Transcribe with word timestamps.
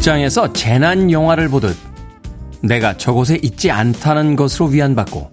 극장에서 0.00 0.54
재난 0.54 1.10
영화를 1.10 1.50
보듯 1.50 1.76
내가 2.62 2.96
저곳에 2.96 3.38
있지 3.42 3.70
않다는 3.70 4.34
것으로 4.34 4.68
위안받고 4.68 5.30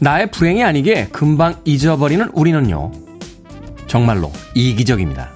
나의 0.00 0.32
불행이 0.32 0.64
아니게 0.64 1.06
금방 1.12 1.54
잊어버리는 1.64 2.28
우리는요. 2.32 2.90
정말로 3.86 4.32
이기적입니다. 4.56 5.30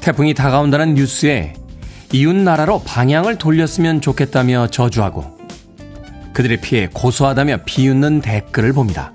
태풍이 0.00 0.32
다가온다는 0.32 0.94
뉴스에 0.94 1.54
이웃 2.12 2.36
나라로 2.36 2.82
방향을 2.82 3.36
돌렸으면 3.36 4.00
좋겠다며 4.00 4.68
저주하고 4.68 5.24
그들의 6.34 6.60
피해 6.60 6.88
고소하다며 6.92 7.64
비웃는 7.64 8.20
댓글을 8.20 8.72
봅니다. 8.72 9.12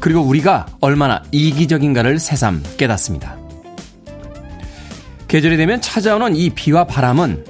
그리고 0.00 0.22
우리가 0.22 0.66
얼마나 0.80 1.22
이기적인가를 1.30 2.18
새삼 2.18 2.64
깨닫습니다. 2.76 3.39
계절이 5.30 5.58
되면 5.58 5.80
찾아오는 5.80 6.34
이 6.34 6.50
비와 6.50 6.88
바람은 6.88 7.44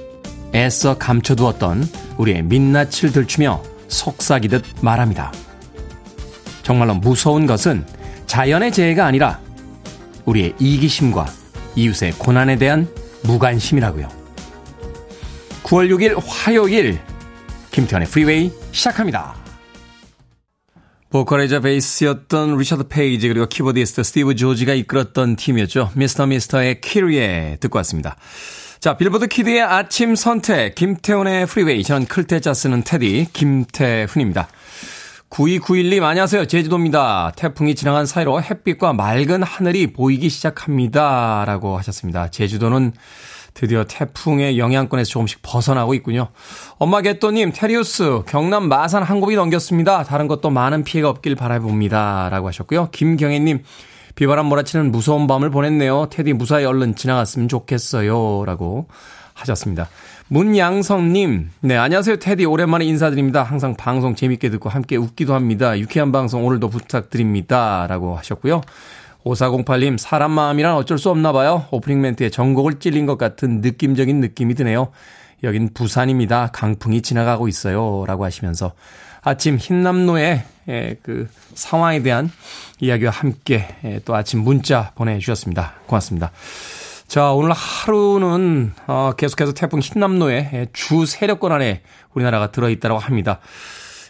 애써 0.53 0.99
감춰두었던 0.99 1.89
우리의 2.19 2.43
민낯을 2.43 3.11
들추며 3.11 3.63
속삭이듯 3.87 4.63
말합니다. 4.81 5.31
정말로 6.61 6.93
무서운 6.93 7.47
것은 7.47 7.83
자연의 8.27 8.71
재해가 8.71 9.07
아니라 9.07 9.39
우리의 10.25 10.53
이기심과 10.59 11.25
이웃의 11.75 12.11
고난에 12.19 12.57
대한 12.57 12.87
무관심이라고요. 13.23 14.07
9월 15.63 15.89
6일 15.89 16.21
화요일 16.23 16.99
김태현의 17.71 18.07
프리웨이 18.09 18.51
시작합니다. 18.71 19.40
보컬이자 21.11 21.59
베이스였던 21.59 22.57
리처드 22.57 22.87
페이지 22.87 23.27
그리고 23.27 23.45
키보디스트 23.45 24.01
스티브 24.01 24.35
조지가 24.35 24.73
이끌었던 24.73 25.35
팀이었죠. 25.35 25.91
미스터 25.95 26.25
미스터의 26.25 26.79
키리에 26.79 27.57
듣고 27.59 27.77
왔습니다. 27.79 28.15
자, 28.79 28.95
빌보드 28.95 29.27
키드의 29.27 29.61
아침 29.61 30.15
선택, 30.15 30.73
김태훈의 30.73 31.45
프리웨이, 31.47 31.83
전 31.83 32.05
클 32.05 32.26
태 32.26 32.42
자 32.42 32.53
쓰는 32.53 32.83
테디, 32.83 33.27
김태훈입니다. 33.33 34.47
9291님, 35.29 36.01
안녕하세요. 36.03 36.45
제주도입니다. 36.47 37.33
태풍이 37.35 37.75
지나간 37.75 38.05
사이로 38.05 38.41
햇빛과 38.41 38.93
맑은 38.93 39.43
하늘이 39.43 39.93
보이기 39.93 40.29
시작합니다. 40.29 41.43
라고 41.45 41.77
하셨습니다. 41.77 42.29
제주도는 42.29 42.93
드디어 43.53 43.83
태풍의 43.83 44.57
영향권에서 44.57 45.09
조금씩 45.09 45.39
벗어나고 45.41 45.93
있군요. 45.93 46.29
엄마 46.77 47.01
개또님, 47.01 47.51
테리우스, 47.53 48.21
경남 48.27 48.69
마산 48.69 49.03
한 49.03 49.19
고비 49.19 49.35
넘겼습니다. 49.35 50.03
다른 50.03 50.27
것도 50.27 50.49
많은 50.49 50.83
피해가 50.83 51.09
없길 51.09 51.35
바라봅니다. 51.35 52.29
라고 52.29 52.47
하셨고요. 52.47 52.89
김경애님, 52.91 53.63
비바람 54.15 54.45
몰아치는 54.47 54.91
무서운 54.91 55.27
밤을 55.27 55.49
보냈네요. 55.49 56.07
테디 56.09 56.33
무사히 56.33 56.65
얼른 56.65 56.95
지나갔으면 56.95 57.47
좋겠어요. 57.47 58.45
라고 58.45 58.87
하셨습니다. 59.33 59.89
문양성님, 60.27 61.49
네, 61.59 61.75
안녕하세요. 61.75 62.17
테디. 62.17 62.45
오랜만에 62.45 62.85
인사드립니다. 62.85 63.43
항상 63.43 63.75
방송 63.75 64.15
재밌게 64.15 64.49
듣고 64.49 64.69
함께 64.69 64.95
웃기도 64.95 65.33
합니다. 65.33 65.77
유쾌한 65.77 66.13
방송 66.13 66.45
오늘도 66.45 66.69
부탁드립니다. 66.69 67.85
라고 67.89 68.15
하셨고요. 68.15 68.61
5408님, 69.25 69.97
사람 69.97 70.31
마음이란 70.31 70.75
어쩔 70.75 70.97
수 70.97 71.09
없나 71.09 71.31
봐요. 71.31 71.65
오프닝 71.71 72.01
멘트에 72.01 72.29
전곡을 72.29 72.79
찔린 72.79 73.05
것 73.05 73.17
같은 73.17 73.61
느낌적인 73.61 74.19
느낌이 74.19 74.55
드네요. 74.55 74.91
여긴 75.43 75.73
부산입니다. 75.73 76.49
강풍이 76.53 77.01
지나가고 77.01 77.47
있어요. 77.47 78.03
라고 78.07 78.25
하시면서 78.25 78.73
아침 79.21 79.57
흰남노의 79.57 80.43
그 81.03 81.27
상황에 81.53 82.01
대한 82.01 82.31
이야기와 82.79 83.11
함께 83.11 84.01
또 84.05 84.15
아침 84.15 84.43
문자 84.43 84.91
보내주셨습니다. 84.95 85.73
고맙습니다. 85.85 86.31
자, 87.07 87.31
오늘 87.31 87.51
하루는 87.51 88.71
어, 88.87 89.11
계속해서 89.17 89.53
태풍 89.53 89.79
흰남노의 89.79 90.69
주 90.71 91.05
세력권 91.05 91.51
안에 91.51 91.81
우리나라가 92.13 92.51
들어있다고 92.51 92.99
합니다. 92.99 93.39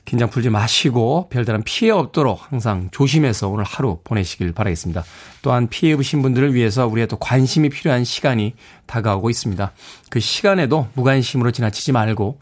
긴장 0.04 0.30
풀지 0.30 0.50
마시고 0.50 1.30
별다른 1.30 1.64
피해 1.64 1.92
없도록 1.92 2.52
항상 2.52 2.90
조심해서 2.92 3.48
오늘 3.48 3.64
하루 3.64 4.00
보내시길 4.04 4.52
바라겠습니다. 4.52 5.04
또한 5.42 5.68
피해 5.70 5.94
입으신 5.94 6.22
분들을 6.22 6.54
위해서 6.54 6.86
우리의 6.88 7.08
또 7.08 7.18
관심이 7.18 7.70
필요한 7.70 8.04
시간이 8.04 8.56
다가오고 8.88 9.30
있습니다. 9.30 9.72
그 10.10 10.20
시간에도 10.20 10.88
무관심으로 10.96 11.52
지나치지 11.52 11.94
말고 11.94 12.40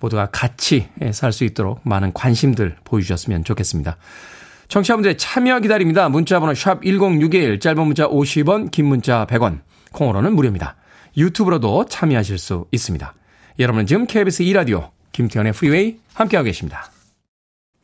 모두가 0.00 0.28
같이 0.30 0.88
살 1.12 1.32
수 1.32 1.44
있도록 1.44 1.80
많은 1.82 2.12
관심들 2.12 2.76
보여주셨으면 2.84 3.42
좋겠습니다. 3.42 3.96
청취자분들의 4.68 5.16
참여 5.18 5.60
기다립니다. 5.60 6.08
문자번호 6.08 6.54
샵 6.54 6.82
1061, 6.82 7.58
짧은 7.58 7.84
문자 7.84 8.06
50원, 8.06 8.70
긴 8.70 8.86
문자 8.86 9.26
100원, 9.26 9.60
콩으로는 9.92 10.34
무료입니다. 10.34 10.76
유튜브로도 11.16 11.86
참여하실 11.86 12.38
수 12.38 12.66
있습니다. 12.70 13.14
여러분은 13.58 13.86
지금 13.86 14.06
KBS 14.06 14.44
2라디오 14.44 14.90
김태훈의 15.12 15.52
프리웨이 15.54 15.96
함께하고 16.14 16.44
계십니다. 16.44 16.92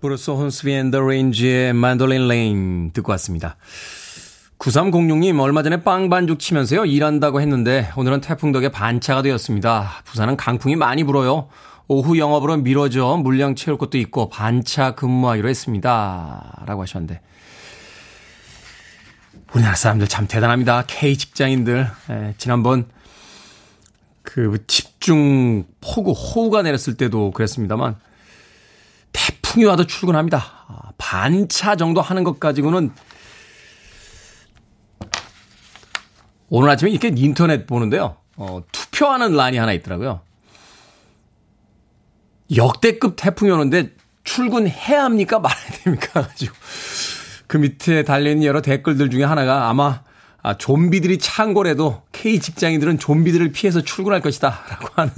Bruce 0.00 0.30
Hornsby 0.30 0.72
and 0.72 0.86
the 0.86 1.00
Range의 1.00 1.72
Mandolin 1.72 2.28
Rain 2.28 2.90
듣고 2.92 3.12
왔습니다. 3.12 3.56
9306님 4.58 5.40
얼마 5.40 5.62
전에 5.62 5.82
빵 5.82 6.08
반죽 6.08 6.38
치면서요 6.38 6.84
일한다고 6.84 7.40
했는데 7.40 7.90
오늘은 7.96 8.20
태풍 8.20 8.52
덕에 8.52 8.70
반차가 8.70 9.22
되었습니다. 9.22 10.02
부산은 10.04 10.36
강풍이 10.36 10.76
많이 10.76 11.04
불어요. 11.04 11.48
오후 11.88 12.18
영업으로 12.18 12.56
미뤄져 12.58 13.18
물량 13.22 13.54
채울 13.54 13.78
것도 13.78 13.98
있고 13.98 14.28
반차 14.28 14.94
근무하기로 14.94 15.48
했습니다. 15.48 16.64
라고 16.66 16.82
하셨는데 16.82 17.20
우리나라 19.54 19.74
사람들 19.74 20.08
참 20.08 20.26
대단합니다. 20.26 20.84
K 20.86 21.16
직장인들. 21.16 21.88
예, 22.10 22.34
지난번 22.36 22.86
그 24.26 24.66
집중 24.66 25.64
폭우 25.80 26.10
호우가 26.10 26.62
내렸을 26.62 26.96
때도 26.96 27.30
그랬습니다만 27.30 27.94
태풍이 29.12 29.64
와도 29.64 29.86
출근합니다. 29.86 30.44
아, 30.66 30.90
반차 30.98 31.76
정도 31.76 32.00
하는 32.02 32.24
것 32.24 32.40
가지고는 32.40 32.90
오늘 36.48 36.70
아침에 36.70 36.90
이렇게 36.90 37.12
인터넷 37.14 37.66
보는데요. 37.66 38.16
어, 38.36 38.62
투표하는 38.72 39.36
란이 39.36 39.58
하나 39.58 39.72
있더라고요. 39.72 40.20
역대급 42.54 43.14
태풍이 43.16 43.52
오는데 43.52 43.94
출근해야 44.24 45.04
합니까? 45.04 45.38
말아야 45.38 45.70
됩니까? 45.84 46.22
가지고 46.26 46.54
그 47.46 47.58
밑에 47.58 48.02
달려있는 48.02 48.44
여러 48.44 48.60
댓글들 48.60 49.08
중에 49.08 49.22
하나가 49.22 49.68
아마 49.68 50.02
아, 50.46 50.56
좀비들이 50.56 51.18
창궐해도 51.18 52.02
K 52.12 52.38
직장인들은 52.38 53.00
좀비들을 53.00 53.50
피해서 53.50 53.80
출근할 53.80 54.20
것이다. 54.20 54.62
라고 54.70 54.86
하는 54.94 55.12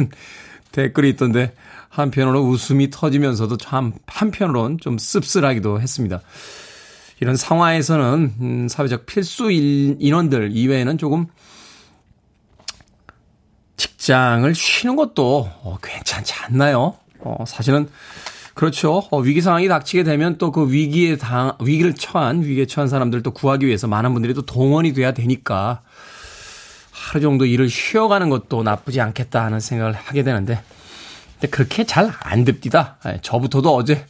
댓글이 0.73 1.11
있던데 1.11 1.53
한편으로 1.91 2.41
웃음이 2.41 2.89
터지면서도 2.89 3.59
참 3.59 3.93
한편으론 4.07 4.79
좀 4.81 4.97
씁쓸하기도 4.97 5.83
했습니다. 5.83 6.23
이런 7.21 7.37
상황에서는 7.37 8.35
음, 8.41 8.69
사회적 8.71 9.05
필수 9.05 9.51
인원들 9.51 10.53
이외에는 10.53 10.97
조금 10.97 11.27
직장을 13.77 14.55
쉬는 14.55 14.97
것도 14.97 15.51
어, 15.63 15.77
괜찮지 15.83 16.33
않나요? 16.45 16.97
어, 17.21 17.45
사실은 17.47 17.87
그렇죠. 18.59 19.05
어, 19.13 19.21
위기 19.21 19.41
상황이 19.41 19.69
닥치게 19.69 20.03
되면 20.03 20.37
또 20.37 20.51
그 20.51 20.73
위기에 20.73 21.17
당 21.17 21.53
위기를 21.63 21.95
처한 21.95 22.43
위기에 22.43 22.67
처한 22.67 22.89
사람들 22.89 23.23
또 23.23 23.31
구하기 23.31 23.65
위해서 23.65 23.87
많은 23.87 24.13
분들이 24.15 24.35
또 24.35 24.43
동원이 24.43 24.95
돼야 24.95 25.13
되니까 25.13 25.83
하루 26.91 27.21
정도 27.21 27.47
일을 27.47 27.71
쉬어가는 27.71 28.29
것도 28.29 28.65
나쁘지 28.65 29.01
않겠다 29.01 29.45
하는 29.45 29.61
생각을 29.61 29.93
하게 29.93 30.25
되는데 30.25 30.61
근데 31.35 31.49
그렇게 31.49 31.85
잘 31.85 32.11
안 32.21 32.45
됩니다. 32.45 32.97
예, 33.07 33.21
저부터도 33.23 33.73
어제 33.77 34.05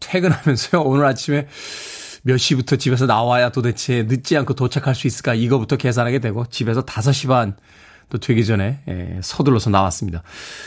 퇴근하면서요. 0.00 0.82
오늘 0.84 1.06
아침에 1.06 1.48
몇 2.24 2.36
시부터 2.36 2.76
집에서 2.76 3.06
나와야 3.06 3.48
도대체 3.48 4.02
늦지 4.02 4.36
않고 4.36 4.52
도착할 4.52 4.94
수 4.94 5.06
있을까 5.06 5.32
이거부터 5.32 5.76
계산하게 5.78 6.18
되고 6.18 6.44
집에서 6.50 6.84
5시 6.84 7.28
반 7.28 7.56
또 8.10 8.18
되기 8.18 8.44
전에 8.44 8.80
예, 8.88 9.18
서둘러서 9.22 9.70
나왔습니다. 9.70 10.22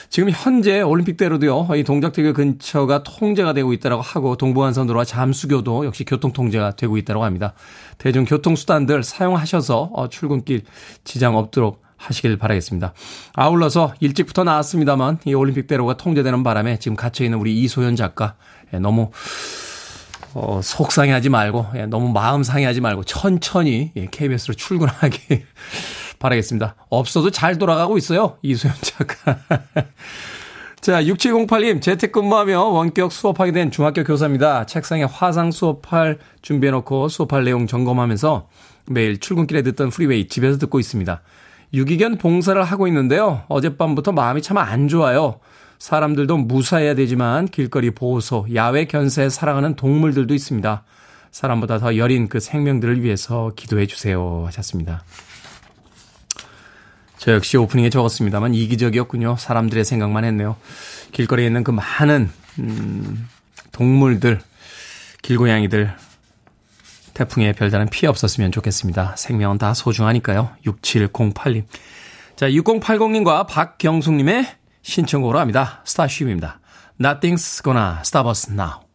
지금 0.10 0.30
현재 0.32 0.82
올림픽대로도요. 0.82 1.68
이 1.76 1.84
동작대교 1.84 2.34
근처가 2.34 3.04
통제가 3.04 3.54
되고 3.54 3.74
있다고 3.74 4.02
하고 4.02 4.36
동부간선도로와 4.36 5.06
잠수교도 5.06 5.86
역시 5.86 6.04
교통 6.04 6.34
통제가 6.34 6.76
되고 6.76 6.98
있다고 6.98 7.24
합니다. 7.24 7.54
대중교통 7.98 8.56
수단들 8.56 9.04
사용하셔서 9.04 9.92
어, 9.94 10.10
출근길 10.10 10.64
지장 11.04 11.36
없도록 11.36 11.84
하시길 11.98 12.38
바라겠습니다. 12.38 12.94
아울러서 13.34 13.94
일찍부터 14.00 14.44
나왔습니다만 14.44 15.20
이 15.26 15.34
올림픽대로가 15.34 15.98
통제되는 15.98 16.44
바람에 16.44 16.78
지금 16.80 16.96
갇혀 16.96 17.24
있는 17.24 17.40
우리 17.40 17.60
이소연 17.62 17.96
작가 17.96 18.36
예, 18.74 18.80
너무 18.80 19.12
어, 20.34 20.62
속상해하지 20.62 21.30
말고 21.30 21.66
예, 21.76 21.86
너무 21.86 22.10
마음 22.10 22.44
상해하지 22.44 22.82
말고 22.82 23.04
천천히 23.04 23.92
예, 23.96 24.06
KBS로 24.06 24.54
출근하기 24.54 25.44
바라겠습니다. 26.20 26.76
없어도 26.90 27.32
잘 27.32 27.58
돌아가고 27.58 27.98
있어요. 27.98 28.38
이소연 28.42 28.76
작가. 28.82 29.38
자, 30.82 31.02
6708님, 31.04 31.82
재택근무하며 31.82 32.64
원격 32.64 33.12
수업하게 33.12 33.52
된 33.52 33.72
중학교 33.72 34.04
교사입니다. 34.04 34.66
책상에 34.66 35.04
화상 35.04 35.52
수업할 35.52 36.20
준비해놓고 36.42 37.10
수업할 37.10 37.44
내용 37.44 37.68
점검하면서 37.68 38.48
매일 38.90 39.20
출근길에 39.20 39.64
듣던 39.64 39.90
프리웨이 39.90 40.28
집에서 40.28 40.58
듣고 40.60 40.80
있습니다. 40.80 41.22
유기견 41.74 42.18
봉사를 42.18 42.62
하고 42.64 42.88
있는데요. 42.88 43.44
어젯밤부터 43.50 44.14
마음이 44.14 44.42
참 44.42 44.58
안 44.58 44.88
좋아요. 44.88 45.40
사람들도 45.80 46.38
무사해야 46.38 46.96
되지만 46.96 47.48
길거리 47.48 47.92
보호소, 47.92 48.48
야외 48.56 48.86
견사에 48.86 49.30
사랑하는 49.30 49.76
동물들도 49.76 50.34
있습니다. 50.34 50.84
사람보다 51.32 51.80
더 51.80 51.98
여린 51.98 52.30
그 52.30 52.40
생명들을 52.40 53.04
위해서 53.04 53.52
기도해 53.56 53.86
주세요 53.86 54.44
하셨습니다. 54.48 55.04
저 57.18 57.34
역시 57.34 57.58
오프닝에 57.58 57.90
적었습니다만 57.90 58.54
이기적이었군요. 58.54 59.38
사람들의 59.38 59.84
생각만 59.84 60.24
했네요. 60.24 60.56
길거리에 61.12 61.48
있는 61.48 61.64
그 61.64 61.72
많은 61.72 62.30
음, 62.60 63.28
동물들, 63.72 64.40
길고양이들 65.22 65.94
태풍에 67.14 67.54
별다른 67.54 67.88
피해 67.90 68.08
없었으면 68.08 68.52
좋겠습니다. 68.52 69.16
생명은 69.18 69.58
다 69.58 69.74
소중하니까요. 69.74 70.52
6708님. 70.66 71.64
자, 72.36 72.48
6080님과 72.48 73.48
박경숙님의 73.48 74.48
신청곡으로 74.84 75.40
합니다. 75.40 75.82
스타쉽입니다. 75.86 76.60
Nothing's 77.00 77.64
gonna 77.64 77.98
stop 78.02 78.30
us 78.30 78.52
now. 78.52 78.87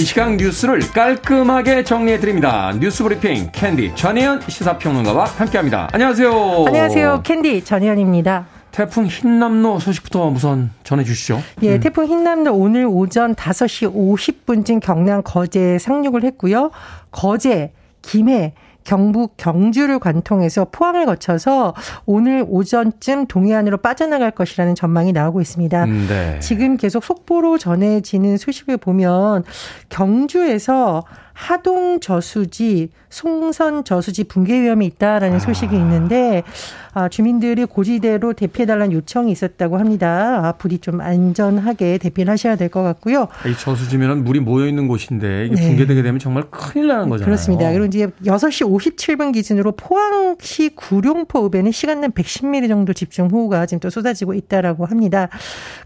이 0.00 0.04
시간 0.06 0.38
뉴스를 0.38 0.80
깔끔하게 0.94 1.84
정리해드립니다. 1.84 2.72
뉴스 2.80 3.02
브리핑 3.02 3.50
캔디 3.52 3.92
전혜연 3.96 4.40
시사평론가와 4.48 5.26
함께합니다. 5.26 5.90
안녕하세요. 5.92 6.64
안녕하세요. 6.66 7.20
캔디 7.22 7.64
전혜연입니다. 7.64 8.46
태풍 8.70 9.04
흰남노 9.04 9.78
소식부터 9.78 10.28
우선 10.28 10.70
전해주시죠. 10.84 11.42
예, 11.64 11.74
음. 11.74 11.80
태풍 11.80 12.06
흰남노 12.06 12.50
오늘 12.50 12.86
오전 12.86 13.34
5시 13.34 13.92
50분쯤 13.94 14.80
경남 14.80 15.20
거제에 15.22 15.78
상륙을 15.78 16.24
했고요. 16.24 16.70
거제, 17.10 17.74
김해, 18.00 18.54
경북 18.90 19.36
경주를 19.36 20.00
관통해서 20.00 20.66
포항을 20.72 21.06
거쳐서 21.06 21.74
오늘 22.06 22.44
오전쯤 22.48 23.28
동해안으로 23.28 23.76
빠져나갈 23.76 24.32
것이라는 24.32 24.74
전망이 24.74 25.12
나오고 25.12 25.40
있습니다. 25.40 25.84
음, 25.84 26.06
네. 26.08 26.40
지금 26.40 26.76
계속 26.76 27.04
속보로 27.04 27.56
전해지는 27.56 28.36
소식을 28.36 28.78
보면 28.78 29.44
경주에서 29.90 31.04
하동 31.32 32.00
저수지, 32.00 32.90
송선 33.10 33.84
저수지 33.84 34.24
붕괴 34.24 34.60
위험이 34.60 34.86
있다라는 34.86 35.36
아. 35.36 35.38
소식이 35.38 35.76
있는데 35.76 36.42
아, 36.89 36.89
주민들이 37.10 37.64
고지대로 37.66 38.32
대피해달라는 38.32 38.92
요청이 38.92 39.30
있었다고 39.32 39.78
합니다. 39.78 40.40
아, 40.44 40.52
부디 40.52 40.78
좀 40.78 41.00
안전하게 41.00 41.98
대피를 41.98 42.32
하셔야 42.32 42.56
될 42.56 42.70
것 42.70 42.82
같고요. 42.82 43.26
이 43.46 43.54
저수지면 43.58 44.22
물이 44.24 44.40
모여 44.40 44.66
있는 44.66 44.86
곳인데 44.88 45.46
이게 45.46 45.56
네. 45.56 45.68
붕괴되게 45.68 46.02
되면 46.02 46.18
정말 46.20 46.44
큰일 46.50 46.86
나는 46.86 47.08
거잖아요. 47.08 47.24
그렇습니다. 47.24 47.70
그리고 47.72 47.84
이제 47.86 48.06
6시 48.24 48.96
57분 48.96 49.32
기준으로 49.32 49.72
포항시 49.72 50.70
구룡포 50.76 51.46
읍에는 51.46 51.72
시간당 51.72 52.12
110mm 52.12 52.68
정도 52.68 52.92
집중 52.92 53.28
호우가 53.28 53.66
지금 53.66 53.80
또 53.80 53.90
쏟아지고 53.90 54.34
있다라고 54.34 54.86
합니다. 54.86 55.28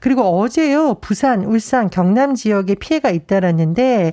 그리고 0.01 0.23
어제요 0.41 0.95
부산, 1.01 1.45
울산, 1.45 1.89
경남 1.91 2.35
지역에 2.35 2.75
피해가 2.75 3.11
잇따랐는데 3.11 4.13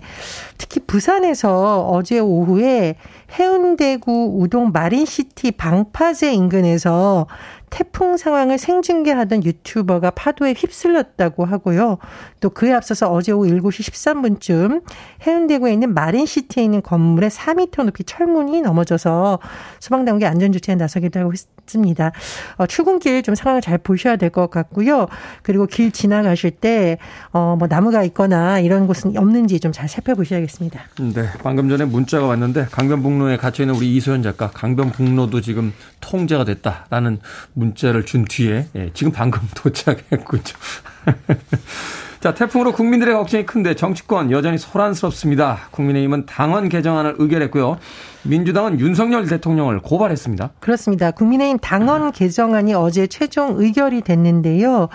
특히 0.57 0.79
부산에서 0.87 1.89
어제 1.89 2.19
오후에 2.19 2.95
해운대구 3.33 4.33
우동 4.39 4.71
마린시티 4.71 5.51
방파제 5.51 6.33
인근에서 6.33 7.27
태풍 7.71 8.17
상황을 8.17 8.57
생중계하던 8.59 9.43
유튜버가 9.43 10.11
파도에 10.11 10.53
휩쓸렸다고 10.55 11.45
하고요. 11.45 11.97
또 12.41 12.49
그에 12.51 12.73
앞서서 12.73 13.11
어제 13.11 13.31
오후 13.31 13.47
7시 13.49 13.91
13분쯤 13.91 14.83
해운대구에 15.25 15.73
있는 15.73 15.93
마린시티에 15.95 16.63
있는 16.63 16.81
건물에 16.83 17.29
4미터 17.29 17.83
높이 17.85 18.03
철문이 18.03 18.61
넘어져서 18.61 19.39
소방당국이 19.79 20.25
안전조치에 20.25 20.75
나서기도 20.75 21.19
하고 21.21 21.31
있습니다. 21.33 22.11
어, 22.57 22.67
출근길 22.67 23.23
좀 23.23 23.33
상황을 23.35 23.61
잘 23.61 23.77
보셔야 23.77 24.17
될 24.17 24.29
것 24.31 24.49
같고요. 24.49 25.07
그리고 25.41 25.65
길 25.65 25.91
지나가실 25.91 26.51
때, 26.51 26.97
어, 27.31 27.55
뭐 27.57 27.67
나무가 27.67 28.03
있거나 28.03 28.59
이런 28.59 28.85
곳은 28.87 29.17
없는지 29.17 29.59
좀 29.59 29.71
잘 29.71 29.87
살펴보셔야겠습니다. 29.87 30.81
네. 31.13 31.29
방금 31.43 31.69
전에 31.69 31.85
문자가 31.85 32.27
왔는데 32.27 32.65
강변북로에 32.71 33.37
갇혀있는 33.37 33.73
우리 33.73 33.95
이소연 33.95 34.21
작가 34.21 34.49
강변북로도 34.51 35.39
지금 35.39 35.73
통제가 36.01 36.43
됐다라는 36.43 37.19
문자를 37.61 38.05
준 38.05 38.25
뒤에 38.25 38.65
예, 38.75 38.91
지금 38.93 39.11
방금 39.11 39.41
도착했군요. 39.55 40.43
자, 42.19 42.35
태풍으로 42.35 42.71
국민들의 42.73 43.15
걱정이 43.15 43.47
큰데 43.47 43.75
정치권 43.75 44.29
여전히 44.29 44.59
소란스럽습니다. 44.59 45.57
국민의힘은 45.71 46.27
당원 46.27 46.69
개정안을 46.69 47.15
의결했고요. 47.17 47.79
민주당은 48.23 48.79
윤석열 48.79 49.25
대통령을 49.25 49.79
고발했습니다. 49.79 50.51
그렇습니다. 50.59 51.09
국민의힘 51.09 51.57
당원 51.59 52.11
개정안이 52.11 52.75
어제 52.75 53.07
최종 53.07 53.55
의결이 53.59 54.01
됐는데요. 54.01 54.89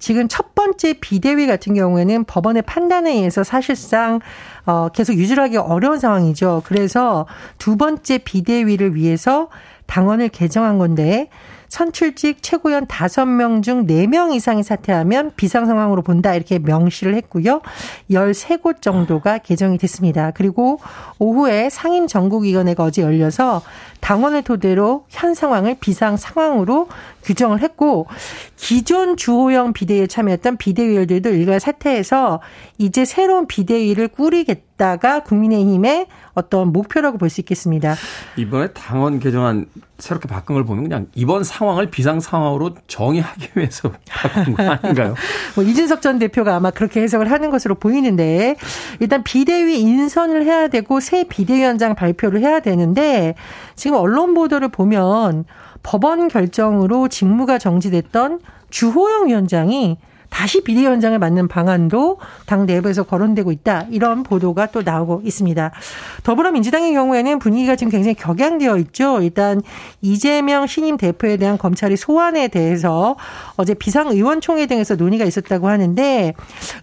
지금 0.00 0.26
첫 0.26 0.56
번째 0.56 0.94
비대위 0.94 1.46
같은 1.46 1.74
경우에는 1.74 2.24
법원의 2.24 2.62
판단에 2.62 3.12
의해서 3.12 3.44
사실상 3.44 4.18
어, 4.66 4.88
계속 4.88 5.14
유지하기 5.14 5.58
어려운 5.58 6.00
상황이죠. 6.00 6.62
그래서 6.66 7.26
두 7.58 7.76
번째 7.76 8.18
비대위를 8.18 8.96
위해서 8.96 9.48
당원을 9.86 10.30
개정한 10.30 10.78
건데 10.78 11.28
선출직 11.72 12.42
최고위원 12.42 12.84
5명 12.84 13.62
중 13.62 13.86
4명 13.86 14.34
이상이 14.34 14.62
사퇴하면 14.62 15.32
비상 15.36 15.64
상황으로 15.64 16.02
본다 16.02 16.34
이렇게 16.34 16.58
명시를 16.58 17.14
했고요. 17.14 17.62
13곳 18.10 18.82
정도가 18.82 19.38
개정이 19.38 19.78
됐습니다. 19.78 20.32
그리고 20.32 20.80
오후에 21.18 21.70
상임 21.70 22.06
전국위원회가 22.06 22.84
어제 22.84 23.00
열려서 23.00 23.62
당원을 24.02 24.42
토대로 24.42 25.06
현 25.08 25.32
상황을 25.32 25.76
비상 25.80 26.18
상황으로 26.18 26.88
규정을 27.24 27.62
했고 27.62 28.06
기존 28.56 29.16
주호영 29.16 29.72
비대위에 29.72 30.08
참여했던 30.08 30.58
비대위원들도 30.58 31.30
일괄 31.30 31.58
사퇴해서 31.58 32.40
이제 32.76 33.06
새로운 33.06 33.46
비대위를 33.46 34.08
꾸리겠다 34.08 34.71
가 34.96 35.20
국민의힘의 35.22 36.06
어떤 36.34 36.72
목표라고 36.72 37.18
볼 37.18 37.28
수 37.30 37.40
있겠습니다. 37.40 37.94
이번에 38.36 38.68
당원 38.72 39.20
개정안 39.20 39.66
새롭게 39.98 40.28
바꾼 40.28 40.54
걸 40.54 40.64
보면 40.64 40.84
그냥 40.84 41.06
이번 41.14 41.44
상황을 41.44 41.90
비상 41.90 42.20
상황으로 42.20 42.74
정의하기 42.88 43.50
위해서 43.54 43.92
바꾼 44.10 44.54
거 44.54 44.62
아닌가요? 44.62 45.14
뭐 45.54 45.64
이준석 45.64 46.02
전 46.02 46.18
대표가 46.18 46.56
아마 46.56 46.70
그렇게 46.70 47.00
해석을 47.00 47.30
하는 47.30 47.50
것으로 47.50 47.76
보이는데 47.76 48.56
일단 49.00 49.22
비대위 49.22 49.80
인선을 49.80 50.44
해야 50.44 50.68
되고 50.68 51.00
새 51.00 51.24
비대위원장 51.24 51.94
발표를 51.94 52.40
해야 52.40 52.60
되는데 52.60 53.34
지금 53.76 53.96
언론 53.98 54.34
보도를 54.34 54.68
보면 54.68 55.44
법원 55.82 56.28
결정으로 56.28 57.08
직무가 57.08 57.58
정지됐던 57.58 58.40
주호영 58.70 59.28
위원장이 59.28 59.98
다시 60.32 60.62
비대위원장을 60.62 61.16
맡는 61.18 61.46
방안도 61.46 62.18
당 62.46 62.64
내부에서 62.64 63.02
거론되고 63.02 63.52
있다. 63.52 63.86
이런 63.90 64.22
보도가 64.22 64.66
또 64.66 64.82
나오고 64.82 65.20
있습니다. 65.24 65.70
더불어민주당의 66.24 66.94
경우에는 66.94 67.38
분위기가 67.38 67.76
지금 67.76 67.90
굉장히 67.90 68.14
격양되어 68.14 68.78
있죠. 68.78 69.20
일단 69.20 69.60
이재명 70.00 70.66
신임 70.66 70.96
대표에 70.96 71.36
대한 71.36 71.58
검찰의 71.58 71.98
소환에 71.98 72.48
대해서 72.48 73.14
어제 73.56 73.74
비상의원총회 73.74 74.66
등에서 74.66 74.96
논의가 74.96 75.26
있었다고 75.26 75.68
하는데 75.68 76.34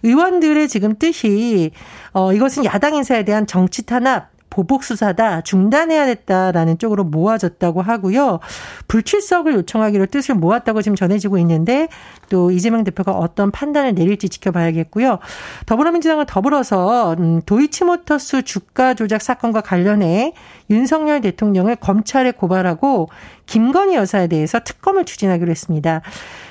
의원들의 0.04 0.68
지금 0.68 0.94
뜻이 0.96 1.72
어 2.12 2.32
이것은 2.32 2.64
야당 2.64 2.94
인사에 2.94 3.24
대한 3.24 3.46
정치 3.48 3.84
탄압 3.84 4.29
보복 4.50 4.84
수사다 4.84 5.40
중단해야 5.42 6.06
됐다라는 6.06 6.78
쪽으로 6.78 7.04
모아졌다고 7.04 7.80
하고요. 7.80 8.40
불출석을 8.88 9.54
요청하기로 9.54 10.06
뜻을 10.06 10.34
모았다고 10.34 10.82
지금 10.82 10.96
전해지고 10.96 11.38
있는데 11.38 11.88
또 12.28 12.50
이재명 12.50 12.84
대표가 12.84 13.12
어떤 13.12 13.50
판단을 13.50 13.94
내릴지 13.94 14.28
지켜봐야겠고요. 14.28 15.20
더불어민주당은 15.66 16.26
더불어서 16.26 17.14
음, 17.18 17.40
도이치모터스 17.46 18.42
주가 18.42 18.94
조작 18.94 19.22
사건과 19.22 19.60
관련해 19.60 20.34
윤석열 20.68 21.20
대통령을 21.20 21.76
검찰에 21.76 22.32
고발하고 22.32 23.08
김건희 23.46 23.94
여사에 23.94 24.26
대해서 24.26 24.60
특검을 24.60 25.04
추진하기로 25.04 25.50
했습니다. 25.50 26.02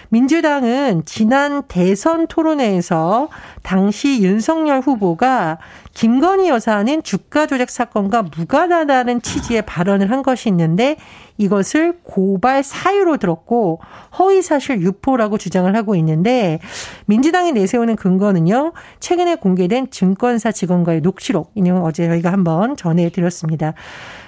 민주당은 0.10 1.04
지난 1.06 1.63
대선 1.68 2.25
토론회에서 2.25 3.30
당시 3.62 4.22
윤석열 4.24 4.82
후보가 4.82 5.60
김건희 5.94 6.50
여사는 6.50 7.04
주가 7.04 7.46
조작 7.46 7.70
사건과 7.70 8.24
무관하다는 8.24 9.22
취지의 9.22 9.63
발언을 9.63 10.10
한 10.10 10.24
것이 10.24 10.50
있는데 10.50 10.98
이것을 11.38 12.00
고발 12.04 12.63
사유로 12.63 13.18
들었고 13.18 13.80
허위 14.18 14.42
사실 14.42 14.82
유포라고 14.82 15.38
주장을 15.38 15.74
하고 15.75 15.96
있는데 15.96 16.60
민주당이 17.06 17.51
내세우는 17.51 17.96
근거는요. 17.96 18.74
최근에 19.00 19.36
공개된 19.36 19.92
증권사 19.92 20.51
직원과의 20.51 21.01
녹취록. 21.01 21.51
이는 21.56 21.82
어제 21.82 22.08
저희가 22.08 22.32
한번 22.32 22.75
전해드렸습니다. 22.75 23.74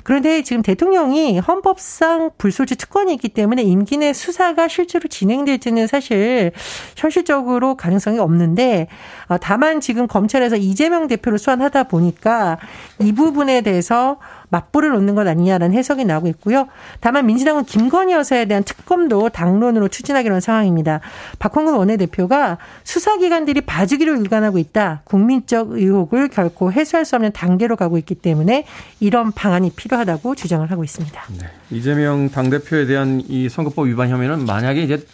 그런데 0.04 0.44
지금 0.44 0.62
대통령이 0.62 1.40
헌법상 1.40 2.32
불소지 2.38 2.76
특권이 2.76 3.14
있기 3.14 3.30
때문에 3.30 3.62
임기 3.62 3.98
내 3.98 4.14
수사가 4.14 4.68
실제로 4.68 5.08
진행될지는 5.08 5.88
사실 5.88 6.52
현실적으로 6.96 7.76
가능성이 7.76 8.20
없는데 8.20 8.88
어, 9.28 9.38
다만 9.38 9.82
지금 9.82 10.08
검찰에서 10.08 10.56
이재명 10.56 11.08
대표를 11.08 11.38
소환하다 11.38 11.84
보니까 11.84 12.58
이 13.00 13.12
부분에 13.14 13.62
대해서 13.62 14.18
맞불을 14.52 14.92
놓는 14.92 15.16
것 15.16 15.28
아니냐라는 15.28 15.76
해석이 15.76 16.06
나오고 16.06 16.28
있고요. 16.28 16.68
다만 17.00 17.26
민주당은 17.26 17.64
김건희 17.64 18.14
여사에 18.14 18.46
대한 18.46 18.64
특검도 18.64 19.30
당론으로 19.30 19.88
추진하기로 19.88 20.36
한 20.36 20.42
상황입니다. 20.42 21.00
박홍근 21.40 21.74
원내대표가 21.74 22.58
수사기관들이 22.84 23.62
봐주기를 23.62 24.20
일관하고 24.20 24.60
있다. 24.60 25.02
국민적 25.06 25.72
의혹을 25.72 26.28
결코 26.28 26.72
해소할 26.72 27.06
수 27.06 27.16
없는 27.16 27.32
단계로 27.32 27.78
가고 27.78 27.98
있기 27.98 28.16
때문에 28.16 28.66
이런 29.00 29.32
방안이 29.32 29.72
필요하다고 29.72 30.36
주장을 30.36 30.70
하고 30.70 30.84
있습니다. 30.84 31.24
네. 31.40 31.48
이재명 31.72 32.30
당대표에 32.30 32.86
대한 32.86 33.24
이 33.28 33.48
선거법 33.48 33.88
위반 33.88 34.10
혐의는 34.10 34.46
만약에 34.46 34.84
이제 34.84 35.06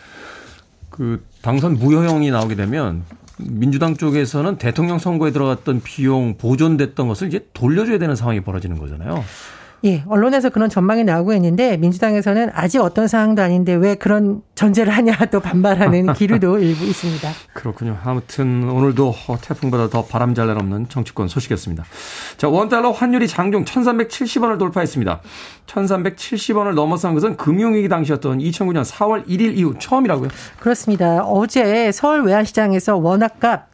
그 0.89 1.23
당선 1.43 1.75
무효형이 1.75 2.31
나오게 2.31 2.55
되면 2.55 3.03
민주당 3.37 3.95
쪽에서는 3.95 4.57
대통령 4.57 4.99
선거에 4.99 5.31
들어갔던 5.31 5.81
비용 5.81 6.37
보존됐던 6.37 7.07
것을 7.07 7.27
이제 7.27 7.47
돌려줘야 7.53 7.97
되는 7.97 8.15
상황이 8.15 8.41
벌어지는 8.41 8.77
거잖아요. 8.77 9.23
예, 9.85 10.03
언론에서 10.07 10.49
그런 10.49 10.69
전망이 10.69 11.03
나오고 11.03 11.33
있는데 11.33 11.77
민주당에서는 11.77 12.49
아직 12.53 12.81
어떤 12.81 13.07
상황도 13.07 13.43
아닌데 13.43 13.73
왜 13.75 13.93
그런 13.93 14.41
전제를 14.55 14.91
하냐 14.91 15.13
또 15.31 15.39
반발하는 15.39 16.13
기류도 16.13 16.57
일부 16.59 16.83
있습니다. 16.85 17.29
그렇군요. 17.53 17.97
아무튼 18.03 18.67
오늘도 18.69 19.13
태풍보다 19.41 19.89
더 19.89 20.03
바람 20.05 20.33
잘 20.33 20.47
날 20.47 20.57
없는 20.57 20.87
정치권 20.89 21.27
소식이었습니다. 21.27 21.83
자, 22.37 22.47
원달러 22.47 22.91
환율이 22.91 23.27
장중 23.27 23.65
1370원을 23.65 24.57
돌파했습니다. 24.57 25.21
1370원을 25.67 26.73
넘어선 26.73 27.13
것은 27.13 27.35
금융위기 27.35 27.89
당시였던 27.89 28.39
2009년 28.39 28.85
4월 28.85 29.27
1일 29.27 29.57
이후 29.57 29.75
처음이라고요? 29.77 30.29
그렇습니다. 30.59 31.23
어제 31.23 31.91
서울 31.91 32.21
외환시장에서 32.23 32.95
원화값 32.97 33.69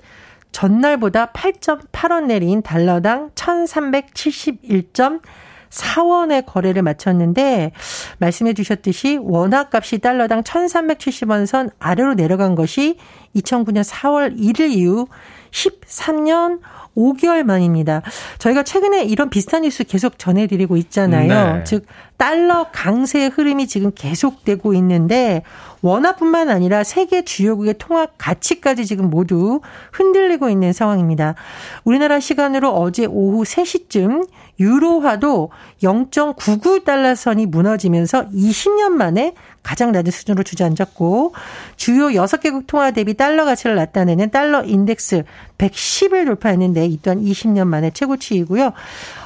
전날보다 0.51 1.27
8.8원 1.27 2.25
내린 2.25 2.61
달러당 2.61 3.29
1371. 3.35 4.83
4원의 5.73 6.45
거래를 6.45 6.81
마쳤는데 6.83 7.71
말씀해 8.19 8.53
주셨듯이 8.53 9.17
원화값이 9.21 9.99
달러당 9.99 10.43
1,370원 10.43 11.45
선 11.45 11.71
아래로 11.79 12.13
내려간 12.13 12.55
것이 12.55 12.97
2009년 13.35 13.83
4월 13.83 14.37
1일 14.37 14.71
이후 14.71 15.07
13년 15.53 16.59
5개월 16.97 17.43
만입니다. 17.43 18.01
저희가 18.37 18.63
최근에 18.63 19.03
이런 19.03 19.29
비슷한 19.29 19.63
뉴스 19.63 19.83
계속 19.83 20.19
전해드리고 20.19 20.77
있잖아요. 20.77 21.57
네. 21.57 21.63
즉 21.63 21.85
달러 22.17 22.67
강세의 22.71 23.29
흐름이 23.29 23.67
지금 23.67 23.91
계속되고 23.93 24.73
있는데 24.75 25.43
원화뿐만 25.81 26.49
아니라 26.49 26.83
세계 26.83 27.23
주요국의 27.23 27.75
통화 27.77 28.07
가치까지 28.17 28.85
지금 28.85 29.09
모두 29.09 29.59
흔들리고 29.91 30.49
있는 30.49 30.71
상황입니다. 30.71 31.35
우리나라 31.83 32.19
시간으로 32.19 32.69
어제 32.73 33.05
오후 33.05 33.43
3시쯤 33.43 34.27
유로화도 34.59 35.49
0.99달러 35.81 37.15
선이 37.15 37.47
무너지면서 37.47 38.29
20년 38.29 38.89
만에 38.91 39.33
가장 39.63 39.91
낮은 39.91 40.11
수준으로 40.11 40.43
주저앉았고 40.43 41.33
주요 41.77 42.07
6개국 42.07 42.67
통화 42.67 42.91
대비 42.91 43.15
달러 43.15 43.45
가치를 43.45 43.75
나타내는 43.75 44.29
달러 44.29 44.63
인덱스 44.63 45.23
110을 45.57 46.25
돌파했는데 46.25 46.85
이 46.85 46.99
또한 47.01 47.21
20년 47.21 47.67
만에 47.67 47.91
최고치이고요. 47.91 48.73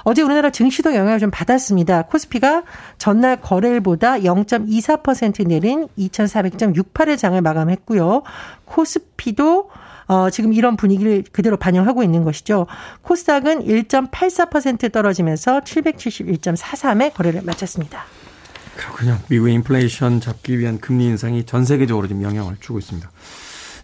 어제 0.04 0.22
우리나라 0.22 0.52
증시도 0.52 0.94
영향을 0.94 1.20
좀 1.20 1.32
받았습니다. 1.32 2.04
코스피가 2.04 2.64
전날 2.98 3.42
거래일보다 3.42 4.20
0.24% 4.20 5.48
내린 5.48 5.88
2400.68의 5.98 7.18
장을 7.18 7.40
마감했고요. 7.42 8.24
코스피도 8.66 9.70
어, 10.08 10.30
지금 10.30 10.54
이런 10.54 10.78
분위기를 10.78 11.24
그대로 11.32 11.58
반영하고 11.58 12.02
있는 12.02 12.24
것이죠. 12.24 12.66
코스닥은 13.02 13.66
1.84% 13.66 14.92
떨어지면서 14.92 15.62
771.43에 15.62 17.14
거래를 17.14 17.42
마쳤습니다. 17.44 18.06
그렇군요. 18.78 19.20
미국의 19.28 19.56
인플레이션 19.56 20.22
잡기 20.22 20.60
위한 20.60 20.80
금리 20.80 21.06
인상이 21.06 21.46
전 21.46 21.66
세계적으로 21.66 22.08
지금 22.08 22.22
영향을 22.22 22.58
주고 22.60 22.80
있습니다. 22.80 23.10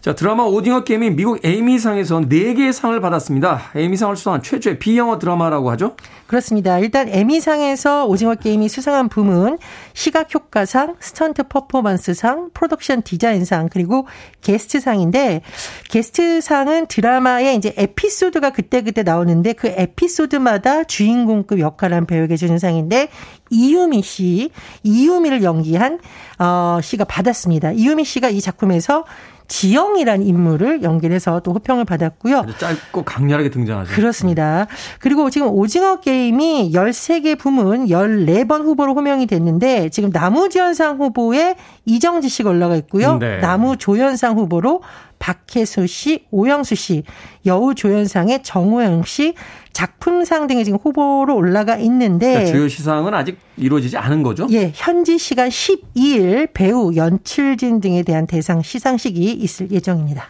자, 0.04 0.14
드라마 0.14 0.42
오징어 0.42 0.84
게임이 0.84 1.12
미국 1.12 1.42
에이미상에서 1.42 2.20
4개의 2.20 2.74
상을 2.74 3.00
받았습니다. 3.00 3.70
에이미상을 3.74 4.16
수상한 4.16 4.42
최초의 4.42 4.78
비영어 4.78 5.18
드라마라고 5.18 5.70
하죠? 5.70 5.96
그렇습니다. 6.26 6.78
일단 6.78 7.08
에미상에서 7.08 8.04
오징어 8.04 8.34
게임이 8.34 8.68
수상한 8.68 9.08
부문 9.08 9.56
시각효과상, 9.94 10.96
스턴트 11.00 11.44
퍼포먼스상, 11.44 12.50
프로덕션 12.52 13.00
디자인상, 13.00 13.70
그리고 13.72 14.06
게스트상인데 14.42 15.40
게스트상은 15.88 16.86
드라마에 16.88 17.54
이제 17.54 17.72
에피소드가 17.74 18.50
그때그때 18.50 19.04
나오는데 19.04 19.54
그 19.54 19.68
에피소드마다 19.68 20.84
주인공급 20.84 21.60
역할을 21.60 21.96
한 21.96 22.04
배우에게 22.04 22.36
주는 22.36 22.58
상인데 22.58 23.08
이유미 23.48 24.02
씨, 24.02 24.50
이유미를 24.82 25.42
연기한 25.42 25.98
어 26.38 26.78
씨가 26.82 27.04
받았습니다. 27.04 27.72
이유미 27.72 28.04
씨가 28.04 28.28
이 28.28 28.40
작품에서 28.40 29.04
지영이란 29.48 30.22
인물을 30.22 30.82
연기해서 30.82 31.40
또 31.40 31.52
호평을 31.52 31.84
받았고요. 31.84 32.46
짧고 32.58 33.04
강렬하게 33.04 33.50
등장하죠. 33.50 33.92
그렇습니다. 33.92 34.66
그리고 34.98 35.30
지금 35.30 35.48
오징어 35.48 36.00
게임이 36.00 36.72
13개 36.72 37.38
부문 37.38 37.86
14번 37.86 38.62
후보로 38.62 38.94
호명이 38.94 39.26
됐는데 39.26 39.90
지금 39.90 40.10
나무주연상 40.10 40.98
후보에 40.98 41.56
이정지 41.84 42.28
씨가 42.28 42.50
올라가 42.50 42.76
있고요. 42.76 43.18
네. 43.18 43.38
나무 43.38 43.76
조연상 43.76 44.36
후보로 44.38 44.82
박혜수 45.18 45.86
씨, 45.86 46.26
오영수 46.30 46.74
씨, 46.74 47.04
여우 47.46 47.74
조연상의 47.74 48.42
정호영 48.42 49.04
씨, 49.04 49.34
작품상 49.72 50.46
등이 50.46 50.64
지금 50.64 50.78
후보로 50.82 51.34
올라가 51.34 51.76
있는데 51.76 52.28
그러니까 52.28 52.52
주요 52.52 52.68
시상은 52.68 53.12
아직 53.14 53.38
이루어지지 53.56 53.96
않은 53.96 54.22
거죠? 54.22 54.46
예, 54.50 54.70
현지 54.74 55.18
시간 55.18 55.48
12일 55.48 56.50
배우 56.54 56.94
연출진 56.94 57.80
등에 57.80 58.02
대한 58.02 58.26
대상 58.26 58.62
시상식이 58.62 59.32
있을 59.32 59.70
예정입니다. 59.70 60.28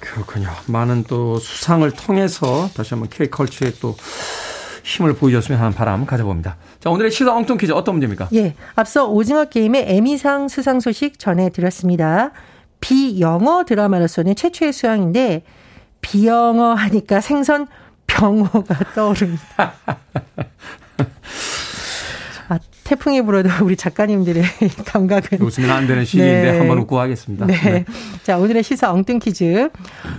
그렇군요. 0.00 0.48
많은 0.66 1.04
또 1.04 1.38
수상을 1.38 1.88
통해서 1.92 2.68
다시 2.74 2.90
한번 2.94 3.08
K컬처에 3.08 3.74
또 3.80 3.96
힘을 4.82 5.14
보여줬으면 5.14 5.60
하는 5.60 5.72
바람 5.72 6.04
가져봅니다. 6.06 6.56
자, 6.80 6.90
오늘의 6.90 7.10
시사 7.10 7.34
엉뚱 7.34 7.56
퀴즈 7.56 7.72
어떤 7.72 7.94
문제입니까? 7.94 8.28
예. 8.34 8.54
앞서 8.74 9.06
오징어 9.08 9.44
게임의 9.44 9.84
에미상 9.88 10.48
수상 10.48 10.80
소식 10.80 11.18
전해드렸습니다. 11.18 12.32
비영어 12.80 13.64
드라마로서는 13.64 14.34
최초의 14.34 14.72
수상인데, 14.72 15.44
비영어 16.00 16.74
하니까 16.74 17.20
생선 17.20 17.68
병호가 18.08 18.76
떠오릅니다. 18.94 19.72
아, 22.48 22.58
태풍이 22.84 23.22
불어도 23.22 23.48
우리 23.64 23.76
작가님들의 23.76 24.42
감각은. 24.84 25.40
웃으면 25.40 25.70
안 25.70 25.86
되는 25.86 26.04
시기인데 26.04 26.52
네. 26.52 26.58
한번 26.58 26.78
웃고 26.78 26.98
하겠습니다. 26.98 27.46
네. 27.46 27.54
네. 27.62 27.84
자, 28.24 28.36
오늘의 28.38 28.64
시사 28.64 28.92
엉뚱 28.92 29.20
퀴즈. 29.20 29.70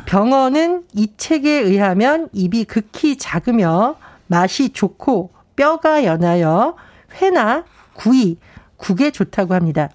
병어는 0.06 0.84
이 0.96 1.10
책에 1.18 1.52
의하면 1.52 2.30
입이 2.32 2.64
극히 2.66 3.18
작으며 3.18 3.98
맛이 4.34 4.70
좋고 4.70 5.30
뼈가 5.56 6.06
연하여 6.06 6.76
회나 7.22 7.66
구이, 7.94 8.38
국에 8.78 9.12
좋다고 9.12 9.54
합니다. 9.54 9.90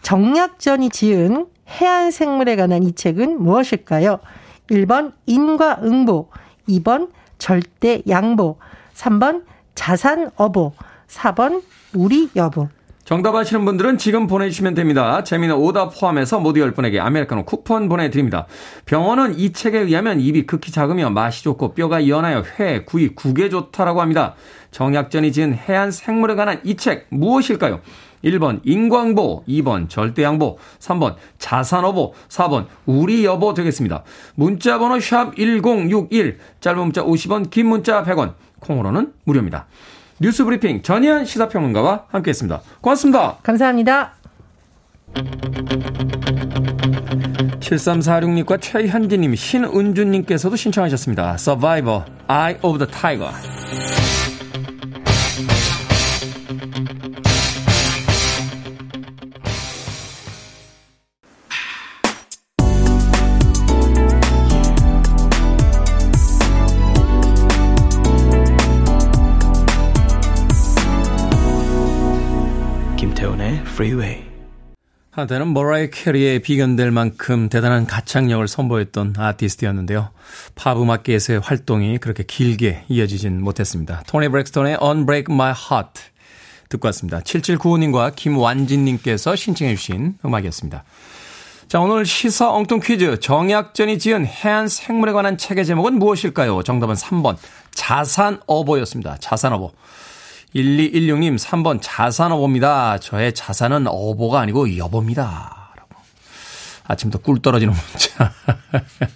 정약전이 0.00 0.88
지은 0.88 1.46
해안 1.68 2.10
생물에 2.10 2.56
관한 2.56 2.82
이 2.82 2.94
책은 2.94 3.42
무엇일까요? 3.42 4.20
1번 4.70 5.12
인과응보, 5.26 6.30
2번 6.66 7.10
절대 7.36 8.00
양보. 8.08 8.56
3번 8.94 9.44
자산 9.74 10.30
어보, 10.36 10.72
4번 11.08 11.62
우리 11.94 12.30
여보. 12.36 12.68
정답 13.04 13.34
아시는 13.34 13.66
분들은 13.66 13.98
지금 13.98 14.26
보내주시면 14.26 14.72
됩니다. 14.72 15.22
재미는 15.24 15.56
오답 15.56 15.98
포함해서 15.98 16.40
모두 16.40 16.60
10분에게 16.60 16.98
아메리카노 17.00 17.44
쿠폰 17.44 17.86
보내드립니다. 17.90 18.46
병원은 18.86 19.38
이 19.38 19.52
책에 19.52 19.78
의하면 19.78 20.20
입이 20.20 20.46
극히 20.46 20.72
작으며 20.72 21.10
맛이 21.10 21.44
좋고 21.44 21.74
뼈가 21.74 22.08
연하여 22.08 22.42
회, 22.58 22.82
구이, 22.84 23.08
국에 23.14 23.50
좋다라고 23.50 24.00
합니다. 24.00 24.34
정약전이 24.70 25.32
지은 25.32 25.52
해안 25.54 25.90
생물에 25.90 26.34
관한 26.34 26.60
이 26.64 26.76
책 26.76 27.06
무엇일까요? 27.10 27.80
1번 28.24 28.60
인광보, 28.64 29.44
2번 29.46 29.90
절대양보, 29.90 30.56
3번 30.78 31.16
자산어보, 31.38 32.14
4번 32.28 32.66
우리 32.86 33.26
여보 33.26 33.52
되겠습니다. 33.52 34.02
문자번호 34.34 34.98
샵 35.00 35.36
1061, 35.36 36.38
짧은 36.60 36.80
문자 36.80 37.02
50원, 37.04 37.50
긴 37.50 37.66
문자 37.66 38.02
100원, 38.02 38.32
콩으로는 38.60 39.12
무료입니다. 39.24 39.66
뉴스 40.20 40.44
브리핑 40.44 40.82
전희연 40.82 41.24
시사평론가와 41.24 42.06
함께했습니다. 42.08 42.60
고맙습니다. 42.80 43.36
감사합니다. 43.42 44.14
7346님과 47.60 48.60
최현진님, 48.60 49.34
신은주님께서도 49.34 50.56
신청하셨습니다. 50.56 51.36
Survivor, 51.38 52.04
Eye 52.28 52.58
of 52.62 52.78
the 52.78 52.90
Tiger. 52.90 53.32
Freeway. 73.74 74.22
한때는 75.10 75.48
모라이 75.48 75.90
캐리에 75.90 76.38
비견될 76.38 76.92
만큼 76.92 77.48
대단한 77.48 77.86
가창력을 77.86 78.46
선보였던 78.46 79.14
아티스트였는데요. 79.18 80.10
팝 80.54 80.80
음악계에서의 80.80 81.40
활동이 81.40 81.98
그렇게 81.98 82.22
길게 82.22 82.84
이어지진 82.88 83.42
못했습니다. 83.42 84.04
토니 84.06 84.28
브렉스톤의 84.28 84.78
Unbreak 84.80 85.26
My 85.28 85.52
Heart 85.52 86.02
듣고 86.68 86.86
왔습니다. 86.86 87.18
7795님과 87.20 88.14
김완진님께서 88.14 89.34
신청해 89.34 89.74
주신 89.74 90.18
음악이었습니다. 90.24 90.84
자, 91.66 91.80
오늘 91.80 92.06
시사 92.06 92.52
엉뚱 92.52 92.78
퀴즈. 92.78 93.18
정약전이 93.18 93.98
지은 93.98 94.24
해안 94.24 94.68
생물에 94.68 95.10
관한 95.10 95.36
책의 95.36 95.66
제목은 95.66 95.98
무엇일까요? 95.98 96.62
정답은 96.62 96.94
3번. 96.94 97.36
자산어보였습니다. 97.72 99.16
자산어보. 99.18 99.72
1216님 100.54 101.38
3번 101.38 101.80
자산어보입니다. 101.82 102.98
저의 102.98 103.34
자산은 103.34 103.86
어보가 103.88 104.40
아니고 104.40 104.76
여보입니다. 104.76 105.74
아침부터 106.84 107.22
꿀 107.22 107.40
떨어지는 107.40 107.74
문자 107.74 108.32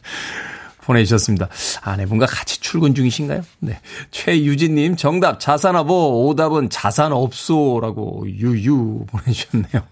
보내주셨습니다. 0.83 1.48
아내분과 1.83 2.27
같이 2.27 2.61
출근 2.61 2.94
중이신가요? 2.94 3.42
네. 3.61 3.79
최유진님 4.11 4.96
정답 4.96 5.38
자산어보 5.38 6.27
오답은 6.27 6.70
자산없소라고 6.70 8.24
유유 8.27 9.05
보내주셨네요. 9.07 9.87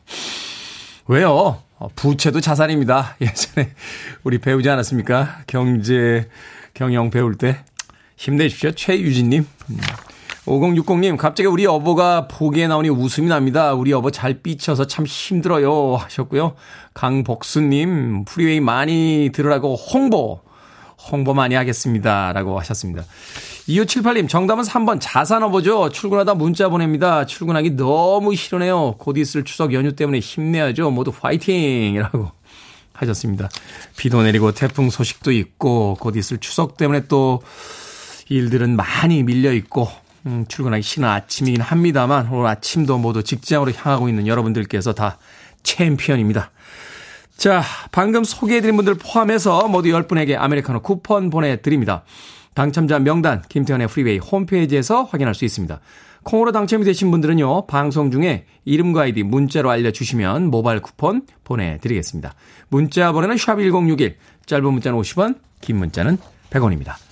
왜요? 1.09 1.63
어, 1.79 1.89
부채도 1.95 2.41
자산입니다. 2.41 3.17
예전에 3.21 3.73
우리 4.25 4.39
배우지 4.39 4.69
않았습니까? 4.71 5.43
경제 5.47 6.29
경영 6.73 7.11
배울 7.11 7.37
때 7.37 7.63
힘내십시오. 8.17 8.73
최유진님. 8.73 9.47
음. 10.49 10.53
5060님, 10.53 11.17
갑자기 11.17 11.47
우리 11.47 11.67
어보가 11.67 12.29
보기에 12.29 12.69
나오니 12.69 12.89
웃음이 12.89 13.29
납니다. 13.29 13.75
우리 13.75 13.93
어보 13.93 14.11
잘 14.11 14.43
삐쳐서 14.43 14.87
참 14.87 15.05
힘들어요. 15.07 15.97
하셨고요. 15.97 16.55
강복수님, 16.95 18.25
프리웨이 18.25 18.61
많이 18.61 19.31
들으라고 19.33 19.75
홍보, 19.75 20.41
홍보 21.11 21.35
많이 21.35 21.55
하겠습니다. 21.55 22.33
라고 22.33 22.59
하셨습니다. 22.61 23.05
2578님, 23.69 24.29
정답은 24.29 24.63
3번 24.63 24.99
자산어보죠. 25.01 25.91
출근하다 25.91 26.35
문자 26.35 26.69
보냅니다. 26.69 27.27
출근하기 27.27 27.71
너무 27.71 28.35
싫으네요. 28.37 28.95
곧 28.99 29.19
있을 29.19 29.45
추석 29.45 29.73
연휴 29.73 29.95
때문에 29.95 30.21
힘내야죠. 30.21 30.91
모두 30.91 31.13
화이팅! 31.21 31.95
이라고 31.95 32.31
하셨습니다. 32.93 33.49
비도 33.97 34.23
내리고 34.23 34.53
태풍 34.53 34.91
소식도 34.91 35.33
있고, 35.33 35.97
곧 35.99 36.17
있을 36.17 36.39
추석 36.39 36.77
때문에 36.77 37.09
또 37.09 37.43
일들은 38.29 38.77
많이 38.77 39.25
밀려 39.25 39.53
있고, 39.53 39.89
음, 40.27 40.45
출근하기 40.49 40.83
싫은 40.83 41.09
아침이긴 41.09 41.61
합니다만 41.61 42.29
오늘 42.29 42.47
아침도 42.47 42.99
모두 42.99 43.23
직장으로 43.23 43.73
향하고 43.73 44.09
있는 44.09 44.27
여러분들께서 44.27 44.93
다 44.93 45.19
챔피언입니다. 45.63 46.51
자, 47.37 47.63
방금 47.93 48.25
소개해드린 48.25 48.77
분들 48.77 48.95
포함해서 48.95 49.69
모두 49.69 49.91
10분에게 49.91 50.37
아메리카노 50.37 50.81
쿠폰 50.81 51.31
보내드립니다. 51.31 52.03
당첨자 52.55 52.99
명단 52.99 53.43
김태훈의 53.49 53.89
프리웨이 53.89 54.19
홈페이지에서 54.19 55.05
확인할 55.05 55.35
수 55.35 55.45
있습니다. 55.45 55.81
콩으로 56.23 56.51
당첨이 56.51 56.85
되신 56.85 57.11
분들은요, 57.11 57.67
방송 57.67 58.11
중에 58.11 58.47
이름과 58.65 59.03
아이디 59.03 59.23
문자로 59.23 59.71
알려주시면 59.71 60.51
모바일 60.51 60.81
쿠폰 60.81 61.23
보내드리겠습니다. 61.45 62.35
문자 62.69 63.13
번호는 63.13 63.37
샵1061, 63.37 64.15
짧은 64.47 64.73
문자는 64.73 64.99
50원, 64.99 65.37
긴 65.61 65.77
문자는 65.77 66.19
100원입니다. 66.51 67.06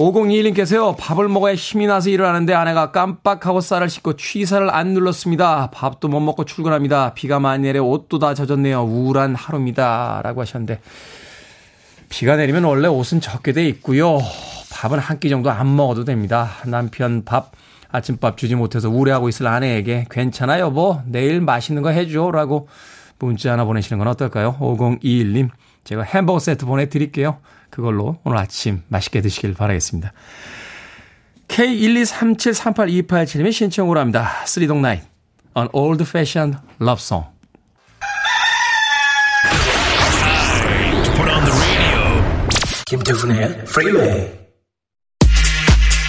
5021님께서요, 0.00 0.96
밥을 0.98 1.28
먹어야 1.28 1.54
힘이 1.54 1.86
나서 1.86 2.08
일을 2.08 2.24
하는데 2.24 2.54
아내가 2.54 2.90
깜빡하고 2.90 3.60
쌀을 3.60 3.90
씻고 3.90 4.16
취사를 4.16 4.70
안 4.70 4.94
눌렀습니다. 4.94 5.70
밥도 5.72 6.08
못 6.08 6.20
먹고 6.20 6.44
출근합니다. 6.46 7.12
비가 7.12 7.38
많이 7.38 7.64
내려 7.64 7.82
옷도 7.82 8.18
다 8.18 8.32
젖었네요. 8.32 8.82
우울한 8.82 9.34
하루입니다. 9.34 10.22
라고 10.24 10.40
하셨는데, 10.40 10.80
비가 12.08 12.36
내리면 12.36 12.64
원래 12.64 12.88
옷은 12.88 13.20
적게 13.20 13.52
돼 13.52 13.66
있고요. 13.66 14.18
밥은 14.72 14.98
한 14.98 15.20
끼 15.20 15.28
정도 15.28 15.50
안 15.50 15.76
먹어도 15.76 16.04
됩니다. 16.06 16.52
남편 16.64 17.22
밥, 17.26 17.52
아침밥 17.90 18.38
주지 18.38 18.54
못해서 18.54 18.88
우울해하고 18.88 19.28
있을 19.28 19.46
아내에게 19.46 20.06
괜찮아 20.10 20.60
여보, 20.60 21.02
내일 21.04 21.42
맛있는 21.42 21.82
거 21.82 21.90
해줘. 21.90 22.30
라고 22.30 22.68
문자 23.26 23.52
하나 23.52 23.64
보내시는 23.64 23.98
건 23.98 24.08
어떨까요? 24.08 24.56
5021님, 24.60 25.50
제가 25.84 26.02
햄버거 26.02 26.38
세트 26.38 26.66
보내드릴게요. 26.66 27.38
그걸로 27.70 28.18
오늘 28.24 28.38
아침 28.38 28.82
맛있게 28.88 29.20
드시길 29.20 29.54
바라겠습니다. 29.54 30.12
K123738287님의 31.48 33.52
신청으로 33.52 34.00
합니다. 34.00 34.44
쓰리동 34.46 34.82
나인, 34.82 35.00
An 35.56 35.68
Old 35.72 36.04
Fashioned 36.04 36.58
Love 36.80 37.00
Song. 37.00 37.26
김태훈의. 42.86 43.64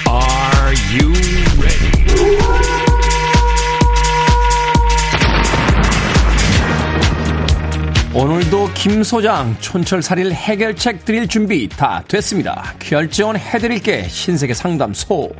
Are 0.10 0.74
you 0.91 1.21
오늘도 8.13 8.71
김 8.74 9.04
소장 9.04 9.56
촌철살일 9.62 10.34
해결책 10.34 11.06
드릴 11.06 11.30
준비 11.30 11.69
다 11.69 12.04
됐습니다. 12.10 12.74
결정은 12.78 13.38
해드릴게 13.38 14.06
신세계 14.10 14.54
상담소. 14.54 15.32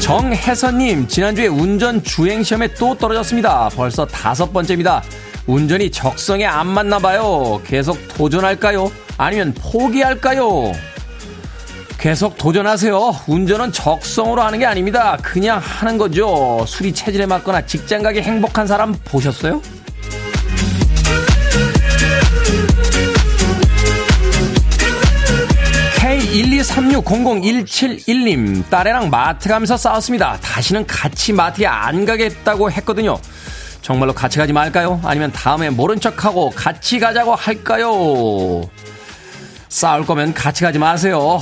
정혜선님 0.00 1.08
지난주에 1.08 1.48
운전 1.48 2.04
주행 2.04 2.44
시험에 2.44 2.72
또 2.74 2.96
떨어졌습니다. 2.96 3.68
벌써 3.70 4.06
다섯 4.06 4.52
번째입니다. 4.52 5.02
운전이 5.48 5.90
적성에 5.90 6.44
안 6.44 6.68
맞나 6.68 7.00
봐요. 7.00 7.60
계속 7.66 7.98
도전할까요? 8.16 8.92
아니면 9.18 9.54
포기할까요? 9.54 10.72
계속 12.02 12.36
도전하세요. 12.36 13.14
운전은 13.28 13.70
적성으로 13.70 14.42
하는 14.42 14.58
게 14.58 14.66
아닙니다. 14.66 15.16
그냥 15.22 15.60
하는 15.62 15.96
거죠. 15.96 16.64
술이 16.66 16.92
체질에 16.92 17.26
맞거나 17.26 17.64
직장 17.64 18.02
가기 18.02 18.22
행복한 18.22 18.66
사람 18.66 18.92
보셨어요? 19.04 19.62
K123600171님, 25.94 28.68
딸애랑 28.68 29.08
마트 29.08 29.48
가면서 29.48 29.76
싸웠습니다. 29.76 30.38
다시는 30.42 30.84
같이 30.88 31.32
마트에 31.32 31.66
안 31.66 32.04
가겠다고 32.04 32.72
했거든요. 32.72 33.16
정말로 33.80 34.12
같이 34.12 34.38
가지 34.38 34.52
말까요? 34.52 35.00
아니면 35.04 35.30
다음에 35.30 35.70
모른 35.70 36.00
척하고 36.00 36.50
같이 36.50 36.98
가자고 36.98 37.36
할까요? 37.36 38.68
싸울 39.68 40.04
거면 40.04 40.34
같이 40.34 40.64
가지 40.64 40.80
마세요. 40.80 41.40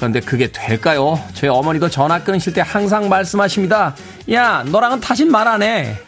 그런데 0.00 0.20
그게 0.20 0.50
될까요? 0.50 1.22
저희 1.34 1.50
어머니도 1.50 1.90
전화 1.90 2.22
끊으실 2.24 2.54
때 2.54 2.62
항상 2.66 3.10
말씀하십니다. 3.10 3.94
야, 4.32 4.64
너랑은 4.66 4.98
다신 5.00 5.30
말 5.30 5.46
안 5.46 5.62
해. 5.62 5.98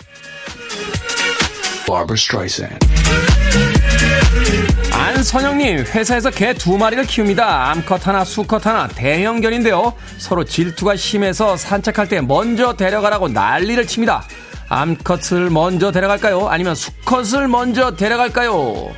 안선영님, 4.93 5.79
회사에서 5.81 6.31
개 6.31 6.55
두 6.55 6.79
마리를 6.79 7.05
키웁니다. 7.05 7.71
암컷 7.71 8.07
하나, 8.07 8.25
수컷 8.25 8.67
하나, 8.67 8.89
대형견인데요. 8.89 9.93
서로 10.17 10.45
질투가 10.45 10.97
심해서 10.97 11.55
산책할 11.59 12.09
때 12.09 12.21
먼저 12.23 12.75
데려가라고 12.75 13.29
난리를 13.29 13.87
칩니다. 13.87 14.25
암컷을 14.71 15.51
먼저 15.51 15.93
데려갈까요? 15.93 16.49
아니면 16.49 16.75
수컷을 16.75 17.47
먼저 17.49 17.95
데려갈까요? 17.95 18.91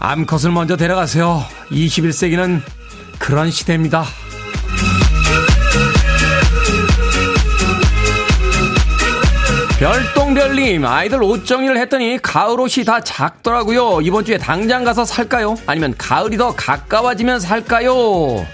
암컷을 0.00 0.50
먼저 0.50 0.76
데려가세요. 0.76 1.44
21세기는 1.70 2.60
그런 3.22 3.52
시대입니다. 3.52 4.04
별똥별님, 9.78 10.84
아이들 10.84 11.22
옷 11.22 11.46
정리를 11.46 11.76
했더니 11.78 12.18
가을 12.20 12.58
옷이 12.60 12.84
다 12.84 13.00
작더라고요. 13.00 14.00
이번 14.02 14.24
주에 14.24 14.38
당장 14.38 14.82
가서 14.82 15.04
살까요? 15.04 15.56
아니면 15.66 15.94
가을이 15.96 16.36
더 16.36 16.54
가까워지면 16.54 17.38
살까요? 17.38 18.44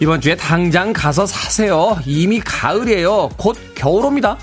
이번 0.00 0.20
주에 0.20 0.34
당장 0.34 0.92
가서 0.92 1.24
사세요. 1.24 1.96
이미 2.06 2.40
가을이에요. 2.40 3.30
곧 3.36 3.56
겨울 3.76 4.04
옵니다. 4.04 4.36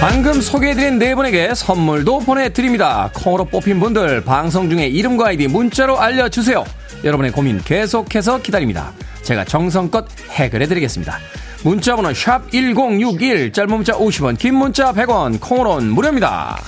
방금 0.00 0.40
소개해드린 0.40 0.98
네 0.98 1.14
분에게 1.14 1.54
선물도 1.54 2.20
보내드립니다. 2.20 3.10
콩으로 3.14 3.46
뽑힌 3.46 3.80
분들 3.80 4.22
방송 4.24 4.68
중에 4.68 4.86
이름과 4.86 5.28
아이디 5.28 5.48
문자로 5.48 5.98
알려주세요. 5.98 6.64
여러분의 7.02 7.32
고민 7.32 7.60
계속해서 7.62 8.42
기다립니다. 8.42 8.92
제가 9.22 9.44
정성껏 9.44 10.06
해결해 10.30 10.66
드리겠습니다. 10.66 11.18
문자번호 11.64 12.12
샵 12.14 12.50
1061, 12.52 13.52
짧은 13.52 13.70
문자 13.74 13.94
50원, 13.94 14.38
긴 14.38 14.54
문자 14.54 14.92
100원, 14.92 15.40
콩으로는 15.40 15.88
무료입니다. 15.90 16.60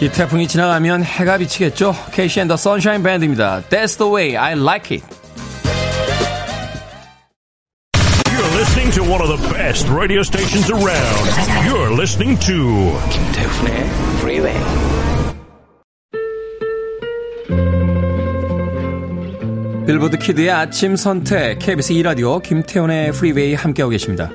이 0.00 0.08
태풍이 0.08 0.48
지나가면 0.48 1.04
해가 1.04 1.38
비치겠죠? 1.38 1.94
케이시 2.12 2.40
앤더 2.40 2.56
선샤인 2.56 3.02
밴드입니다. 3.02 3.62
That's 3.70 3.96
the 3.96 4.12
way 4.12 4.36
I 4.36 4.52
like 4.58 4.96
it. 4.96 5.23
Listening 8.74 8.90
to 8.90 9.02
one 9.08 9.22
of 9.22 9.28
the 9.28 9.36
best 9.54 9.88
radio 9.88 10.20
stations 10.22 10.68
around. 10.68 11.28
You're 11.64 11.92
listening 11.94 12.36
to 12.40 12.90
김태훈의 13.08 13.86
Freeway. 14.18 14.58
빌보드 19.86 20.18
키드의 20.18 20.50
아침 20.50 20.96
선택 20.96 21.60
KBS 21.60 21.92
2라디오 21.92 22.42
김태훈의 22.42 23.12
프리웨이 23.12 23.54
함께하고 23.54 23.90
계십니다. 23.90 24.32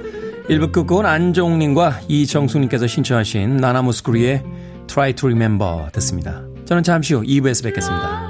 1부 0.47 0.71
끝곡은 0.71 1.05
안종님과 1.05 1.99
이정숙님께서 2.07 2.87
신청하신 2.87 3.57
나나무스쿠리의 3.57 4.43
Try 4.87 5.13
to 5.15 5.27
Remember 5.27 5.91
듣습니다. 5.91 6.43
저는 6.63 6.83
잠시 6.83 7.13
후 7.13 7.23
2부에서 7.23 7.65
뵙겠습니다. 7.65 8.29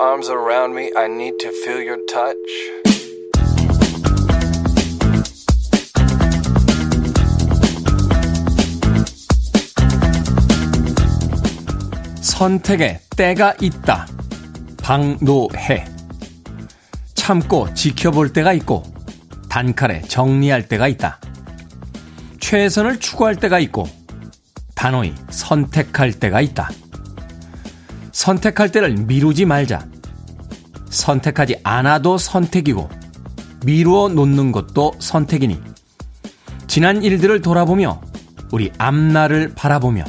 Arms 0.00 0.28
around 0.28 0.74
me. 0.74 0.90
I 0.96 1.06
need 1.08 1.38
to 1.40 1.50
feel 1.64 1.80
your 1.80 1.98
touch. 2.06 2.36
선택에 12.20 13.00
때가 13.16 13.54
있다. 13.60 14.06
방노해. 14.82 15.84
참고 17.14 17.72
지켜볼 17.72 18.32
때가 18.32 18.52
있고, 18.54 18.82
단칼에 19.48 20.02
정리할 20.02 20.68
때가 20.68 20.88
있다. 20.88 21.20
최선을 22.40 22.98
추구할 22.98 23.36
때가 23.36 23.60
있고, 23.60 23.86
단호히 24.74 25.14
선택할 25.30 26.12
때가 26.14 26.40
있다. 26.40 26.68
선택할 28.14 28.70
때를 28.70 28.94
미루지 28.94 29.44
말자. 29.44 29.86
선택하지 30.88 31.56
않아도 31.64 32.16
선택이고, 32.16 32.88
미루어 33.66 34.08
놓는 34.08 34.52
것도 34.52 34.94
선택이니, 35.00 35.60
지난 36.68 37.02
일들을 37.02 37.42
돌아보며, 37.42 38.00
우리 38.52 38.70
앞날을 38.78 39.54
바라보며, 39.56 40.04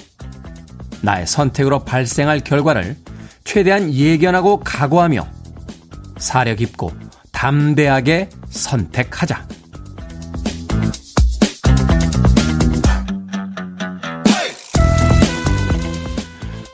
나의 1.01 1.25
선택으로 1.25 1.83
발생할 1.83 2.41
결과를 2.41 2.95
최대한 3.43 3.91
예견하고 3.91 4.59
각오하며, 4.59 5.27
사려 6.17 6.53
깊고 6.53 6.91
담대하게 7.31 8.29
선택하자. 8.49 9.47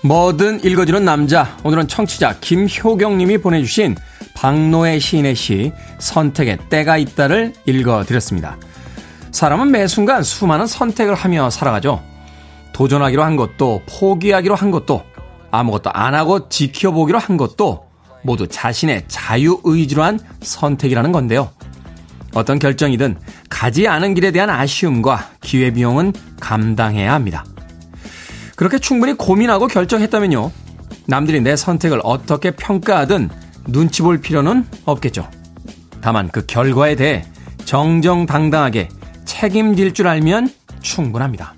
뭐든 0.03 0.63
읽어주는 0.63 1.05
남자. 1.05 1.57
오늘은 1.63 1.87
청취자 1.87 2.39
김효경님이 2.41 3.37
보내주신 3.37 3.95
박노의 4.33 4.99
시인의 4.99 5.35
시 5.35 5.71
선택의 5.99 6.57
때가 6.69 6.97
있다를 6.97 7.53
읽어드렸습니다. 7.67 8.57
사람은 9.31 9.69
매 9.69 9.85
순간 9.85 10.23
수많은 10.23 10.65
선택을 10.65 11.13
하며 11.13 11.51
살아가죠. 11.51 12.01
도전하기로 12.73 13.23
한 13.23 13.35
것도 13.35 13.83
포기하기로 13.87 14.55
한 14.55 14.71
것도 14.71 15.03
아무것도 15.51 15.91
안 15.93 16.15
하고 16.15 16.49
지켜보기로 16.49 17.19
한 17.19 17.37
것도 17.37 17.85
모두 18.23 18.47
자신의 18.47 19.05
자유의지로 19.07 20.01
한 20.01 20.19
선택이라는 20.41 21.11
건데요. 21.11 21.51
어떤 22.33 22.57
결정이든 22.57 23.19
가지 23.49 23.87
않은 23.87 24.15
길에 24.15 24.31
대한 24.31 24.49
아쉬움과 24.49 25.29
기회비용은 25.41 26.13
감당해야 26.39 27.13
합니다. 27.13 27.45
그렇게 28.61 28.77
충분히 28.77 29.13
고민하고 29.13 29.65
결정했다면요. 29.65 30.51
남들이 31.07 31.41
내 31.41 31.55
선택을 31.55 31.99
어떻게 32.03 32.51
평가하든 32.51 33.31
눈치 33.69 34.03
볼 34.03 34.21
필요는 34.21 34.67
없겠죠. 34.85 35.27
다만 35.99 36.29
그 36.29 36.45
결과에 36.45 36.95
대해 36.95 37.25
정정당당하게 37.65 38.89
책임질 39.25 39.95
줄 39.95 40.07
알면 40.07 40.53
충분합니다. 40.79 41.55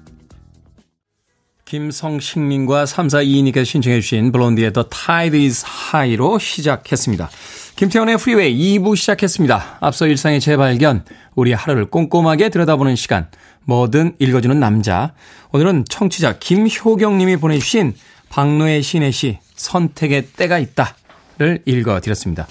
김성식님과 1.65 2.85
3422님께서 2.85 3.65
신청해 3.65 3.99
주신 3.99 4.31
Blondie의 4.31 4.71
The 4.71 4.85
Tide 4.89 5.45
is 5.45 5.65
High로 5.91 6.39
시작했습니다. 6.39 7.29
김태훈의 7.75 8.17
프리웨이 8.17 8.79
2부 8.79 8.95
시작했습니다. 8.95 9.79
앞서 9.81 10.07
일상의 10.07 10.39
재발견, 10.39 11.03
우리 11.35 11.51
하루를 11.51 11.87
꼼꼼하게 11.87 12.47
들여다보는 12.47 12.95
시간, 12.95 13.27
뭐든 13.65 14.15
읽어주는 14.19 14.59
남자. 14.59 15.13
오늘은 15.55 15.85
청취자 15.87 16.39
김효경님이 16.39 17.37
보내주신 17.37 17.93
박노의 18.29 18.81
신의 18.81 19.11
시 19.11 19.37
선택의 19.55 20.29
때가 20.35 20.57
있다를 20.57 21.61
읽어드렸습니다. 21.65 22.47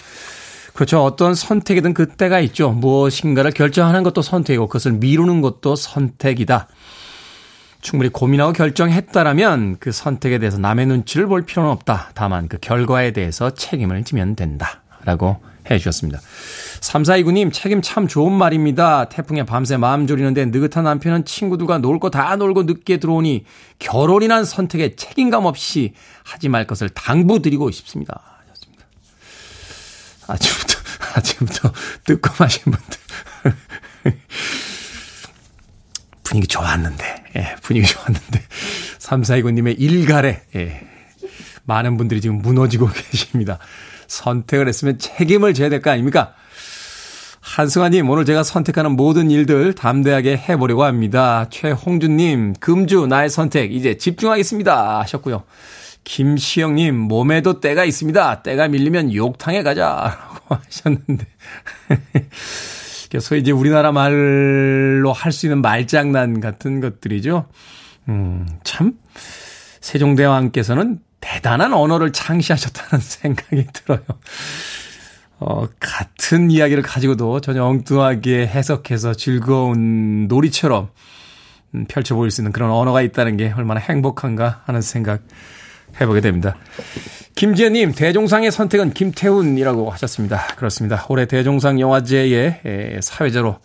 그렇죠. 0.72 1.02
어떤 1.02 1.34
선택이든 1.34 1.94
그 1.94 2.06
때가 2.06 2.38
있죠. 2.40 2.70
무엇인가를 2.70 3.50
결정하는 3.50 4.04
것도 4.04 4.22
선택이고 4.22 4.68
그것을 4.68 4.92
미루는 4.92 5.40
것도 5.40 5.74
선택이다. 5.74 6.68
충분히 7.80 8.08
고민하고 8.08 8.52
결정했다라면 8.52 9.78
그 9.80 9.90
선택에 9.90 10.38
대해서 10.38 10.58
남의 10.58 10.86
눈치를 10.86 11.26
볼 11.26 11.42
필요는 11.42 11.68
없다. 11.72 12.12
다만 12.14 12.46
그 12.46 12.58
결과에 12.58 13.10
대해서 13.10 13.50
책임을 13.50 14.04
지면 14.04 14.36
된다. 14.36 14.80
라고 15.04 15.42
해 15.70 15.78
주셨습니다. 15.78 16.20
3429님, 16.80 17.52
책임 17.52 17.80
참 17.82 18.08
좋은 18.08 18.32
말입니다. 18.32 19.08
태풍에 19.08 19.44
밤새 19.44 19.76
마음 19.76 20.06
졸이는데 20.06 20.46
느긋한 20.46 20.84
남편은 20.84 21.24
친구들과 21.24 21.78
놀 21.78 21.98
거 22.00 22.10
다 22.10 22.34
놀고 22.36 22.64
늦게 22.64 22.98
들어오니 22.98 23.44
결혼이란 23.78 24.44
선택에 24.44 24.96
책임감 24.96 25.44
없이 25.46 25.94
하지 26.24 26.48
말 26.48 26.66
것을 26.66 26.88
당부드리고 26.88 27.70
싶습니다. 27.70 28.20
하셨습니다. 28.48 28.84
아침부터, 30.26 30.78
아침부터 31.14 31.72
뜨끔하신 32.04 32.62
분들. 32.64 32.98
분위기 36.24 36.46
좋았는데, 36.48 37.24
예, 37.36 37.56
분위기 37.62 37.86
좋았는데. 37.86 38.42
3429님의 38.98 39.76
일갈에, 39.78 40.42
예, 40.56 40.80
많은 41.64 41.96
분들이 41.96 42.20
지금 42.20 42.38
무너지고 42.38 42.88
계십니다. 43.10 43.58
선택을 44.12 44.68
했으면 44.68 44.98
책임을 44.98 45.54
져야 45.54 45.68
될 45.68 45.80
거 45.80 45.90
아닙니까? 45.90 46.34
한승아님, 47.40 48.08
오늘 48.08 48.24
제가 48.24 48.44
선택하는 48.44 48.92
모든 48.92 49.30
일들 49.30 49.74
담대하게 49.74 50.36
해보려고 50.36 50.84
합니다. 50.84 51.46
최홍준님, 51.50 52.54
금주 52.60 53.06
나의 53.08 53.30
선택, 53.30 53.72
이제 53.74 53.96
집중하겠습니다. 53.96 55.00
하셨고요. 55.00 55.42
김시영님, 56.04 56.96
몸에도 56.96 57.60
때가 57.60 57.84
있습니다. 57.84 58.42
때가 58.42 58.68
밀리면 58.68 59.12
욕탕에 59.14 59.62
가자. 59.62 60.18
라고 60.20 60.54
하셨는데. 60.62 61.26
그래서 63.10 63.34
이제 63.36 63.50
우리나라 63.50 63.92
말로 63.92 65.12
할 65.12 65.32
수 65.32 65.46
있는 65.46 65.62
말장난 65.62 66.40
같은 66.40 66.80
것들이죠. 66.80 67.46
음, 68.08 68.46
참, 68.62 68.92
세종대왕께서는 69.80 70.98
대단한 71.22 71.72
언어를 71.72 72.12
창시하셨다는 72.12 73.00
생각이 73.00 73.66
들어요. 73.72 74.00
어, 75.38 75.66
같은 75.80 76.50
이야기를 76.50 76.82
가지고도 76.82 77.40
전혀 77.40 77.64
엉뚱하게 77.64 78.46
해석해서 78.46 79.14
즐거운 79.14 80.28
놀이처럼 80.28 80.90
음, 81.74 81.86
펼쳐 81.88 82.14
보일 82.14 82.30
수 82.30 82.42
있는 82.42 82.52
그런 82.52 82.70
언어가 82.70 83.00
있다는 83.00 83.38
게 83.38 83.52
얼마나 83.56 83.80
행복한가 83.80 84.62
하는 84.66 84.82
생각 84.82 85.22
해보게 86.00 86.20
됩니다. 86.20 86.56
김지현님, 87.34 87.92
대종상의 87.92 88.52
선택은 88.52 88.92
김태훈이라고 88.92 89.90
하셨습니다. 89.90 90.46
그렇습니다. 90.56 91.06
올해 91.08 91.26
대종상 91.26 91.80
영화제의 91.80 93.00
사회자로 93.00 93.58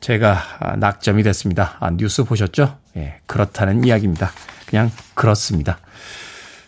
제가 0.00 0.76
낙점이 0.78 1.22
됐습니다. 1.22 1.76
아, 1.80 1.90
뉴스 1.90 2.24
보셨죠? 2.24 2.78
예, 2.96 3.18
그렇다는 3.26 3.84
이야기입니다. 3.84 4.32
그냥 4.66 4.90
그렇습니다. 5.14 5.78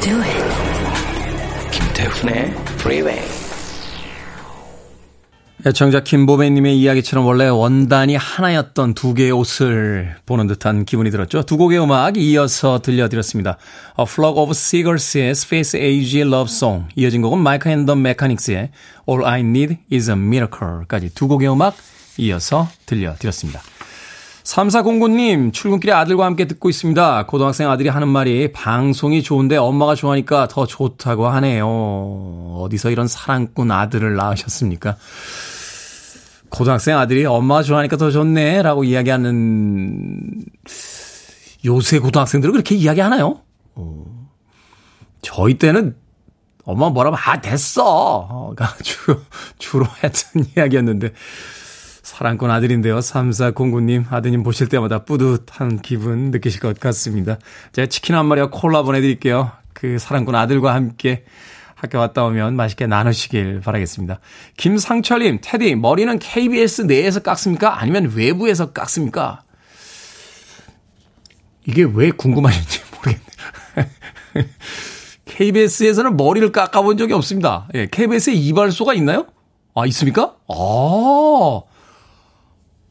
Do 0.00 0.20
it. 0.20 1.70
김태훈의 1.70 2.54
Freeway. 2.78 3.20
애청자 5.66 6.00
김보배님의 6.00 6.78
이야기처럼 6.78 7.26
원래 7.26 7.48
원단이 7.48 8.14
하나였던 8.14 8.94
두 8.94 9.12
개의 9.12 9.32
옷을 9.32 10.14
보는 10.24 10.46
듯한 10.46 10.84
기분이 10.84 11.10
들었죠. 11.10 11.42
두 11.42 11.56
곡의 11.56 11.82
음악 11.82 12.16
이어서 12.16 12.80
들려드렸습니다. 12.80 13.58
A 13.98 14.04
Flock 14.08 14.40
of 14.40 14.52
Seagulls의 14.52 15.30
Space 15.30 15.80
Age 15.80 16.20
Love 16.20 16.46
Song 16.48 16.86
이어진 16.94 17.22
곡은 17.22 17.40
마이크 17.40 17.68
앤더 17.68 17.96
메카닉스의 17.96 18.70
All 19.08 19.26
I 19.26 19.40
Need 19.40 19.78
Is 19.92 20.08
a 20.08 20.16
Miracle까지 20.16 21.12
두 21.14 21.26
곡의 21.26 21.50
음악 21.50 21.76
이어서 22.18 22.68
들려드렸습니다. 22.86 23.60
3409님, 24.48 25.52
출근길에 25.52 25.92
아들과 25.92 26.24
함께 26.24 26.46
듣고 26.46 26.70
있습니다. 26.70 27.26
고등학생 27.26 27.68
아들이 27.70 27.90
하는 27.90 28.08
말이 28.08 28.50
방송이 28.50 29.22
좋은데 29.22 29.58
엄마가 29.58 29.94
좋아하니까 29.94 30.48
더 30.48 30.64
좋다고 30.64 31.28
하네요. 31.28 32.56
어디서 32.58 32.90
이런 32.90 33.08
사랑꾼 33.08 33.70
아들을 33.70 34.14
낳으셨습니까? 34.16 34.96
고등학생 36.48 36.96
아들이 36.96 37.26
엄마가 37.26 37.62
좋아하니까 37.62 37.98
더 37.98 38.10
좋네. 38.10 38.62
라고 38.62 38.84
이야기하는 38.84 40.46
요새 41.66 41.98
고등학생들은 41.98 42.52
그렇게 42.52 42.74
이야기하나요? 42.74 43.42
어, 43.74 44.28
저희 45.20 45.58
때는 45.58 45.94
엄마 46.64 46.88
뭐라면, 46.88 47.18
아, 47.22 47.38
됐어. 47.42 48.54
가 48.56 48.74
주로, 48.82 49.20
주로 49.58 49.86
했던 50.02 50.46
이야기였는데. 50.56 51.12
사랑꾼 52.08 52.50
아들인데요. 52.50 53.00
3409님, 53.00 54.10
아드님 54.10 54.42
보실 54.42 54.68
때마다 54.68 55.04
뿌듯한 55.04 55.80
기분 55.82 56.30
느끼실 56.30 56.58
것 56.58 56.80
같습니다. 56.80 57.38
제가 57.72 57.86
치킨 57.86 58.16
한 58.16 58.24
마리와 58.24 58.48
콜라 58.50 58.82
보내드릴게요. 58.82 59.52
그 59.74 59.98
사랑꾼 59.98 60.34
아들과 60.34 60.74
함께 60.74 61.24
학교 61.74 61.98
갔다 61.98 62.24
오면 62.24 62.56
맛있게 62.56 62.86
나누시길 62.86 63.60
바라겠습니다. 63.60 64.20
김상철님, 64.56 65.40
테디, 65.42 65.74
머리는 65.74 66.18
KBS 66.18 66.82
내에서 66.82 67.20
깎습니까? 67.20 67.78
아니면 67.78 68.10
외부에서 68.16 68.72
깎습니까? 68.72 69.42
이게 71.66 71.86
왜 71.92 72.10
궁금하신지 72.10 72.80
모르겠네요. 72.96 74.48
KBS에서는 75.26 76.16
머리를 76.16 76.50
깎아본 76.52 76.96
적이 76.96 77.12
없습니다. 77.12 77.68
예, 77.74 77.86
KBS에 77.86 78.32
이발소가 78.32 78.94
있나요? 78.94 79.26
아, 79.74 79.84
있습니까? 79.86 80.34
아, 80.48 81.60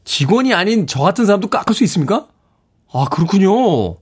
직원이 0.08 0.54
아닌 0.54 0.86
저 0.86 1.02
같은 1.02 1.26
사람도 1.26 1.48
깎을 1.48 1.74
수 1.74 1.84
있습니까? 1.84 2.28
아, 2.90 3.04
그렇군요. 3.10 3.96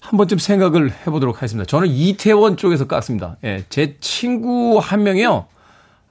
한 0.00 0.16
번쯤 0.16 0.38
생각을 0.38 0.90
해보도록 0.90 1.36
하겠습니다. 1.36 1.66
저는 1.66 1.88
이태원 1.88 2.56
쪽에서 2.56 2.86
깎습니다. 2.86 3.36
예, 3.44 3.66
제 3.68 3.98
친구 4.00 4.78
한 4.78 5.02
명이요. 5.02 5.46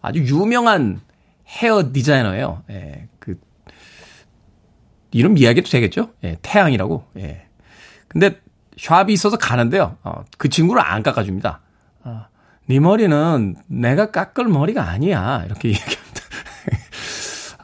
아주 0.04 0.20
유명한 0.20 1.02
헤어 1.48 1.92
디자이너예요. 1.92 2.62
예, 2.70 3.08
그, 3.18 3.40
이름 5.10 5.40
이야기도 5.40 5.72
되겠죠? 5.72 6.12
예, 6.24 6.38
태양이라고. 6.44 7.04
예. 7.18 7.48
근데 8.08 8.40
샵이 8.80 9.12
있어서 9.12 9.38
가는데요. 9.38 9.98
어, 10.04 10.24
그 10.38 10.50
친구를 10.50 10.84
안 10.86 11.02
깎아줍니다. 11.02 11.62
어, 12.04 12.26
네 12.68 12.80
머리는 12.80 13.56
내가 13.66 14.12
깎을 14.12 14.46
머리가 14.46 14.88
아니야. 14.88 15.46
이렇게 15.48 15.70
얘기합니다. 15.74 16.07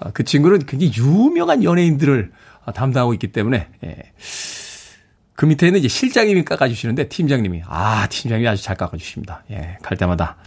아, 0.03 0.11
그 0.11 0.23
친구는 0.23 0.65
굉장히 0.65 0.91
유명한 0.97 1.63
연예인들을 1.63 2.31
담당하고 2.75 3.13
있기 3.13 3.31
때문에, 3.31 3.67
예. 3.83 3.95
그 5.35 5.45
밑에는 5.45 5.79
이제 5.79 5.87
실장님이 5.87 6.43
깎아주시는데, 6.45 7.09
팀장님이, 7.09 7.63
아, 7.65 8.07
팀장님이 8.09 8.47
아주 8.47 8.61
잘 8.63 8.75
깎아주십니다. 8.75 9.43
예, 9.51 9.77
갈 9.81 9.97
때마다. 9.97 10.37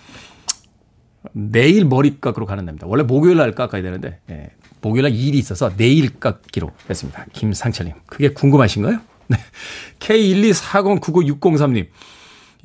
내일 1.33 1.85
머리 1.85 2.21
깎으러 2.21 2.47
가는 2.47 2.65
날입니다. 2.65 2.87
원래 2.87 3.03
목요일 3.03 3.39
날 3.39 3.53
깎아야 3.53 3.83
되는데, 3.83 4.21
예, 4.31 4.51
목요일 4.81 5.03
날 5.05 5.15
일이 5.15 5.39
있어서 5.39 5.75
내일 5.77 6.21
깎기로 6.21 6.71
했습니다. 6.89 7.25
김상철님. 7.33 7.95
그게 8.07 8.29
궁금하신가요? 8.29 9.01
네. 9.29 9.39
K124099603님. 9.99 11.89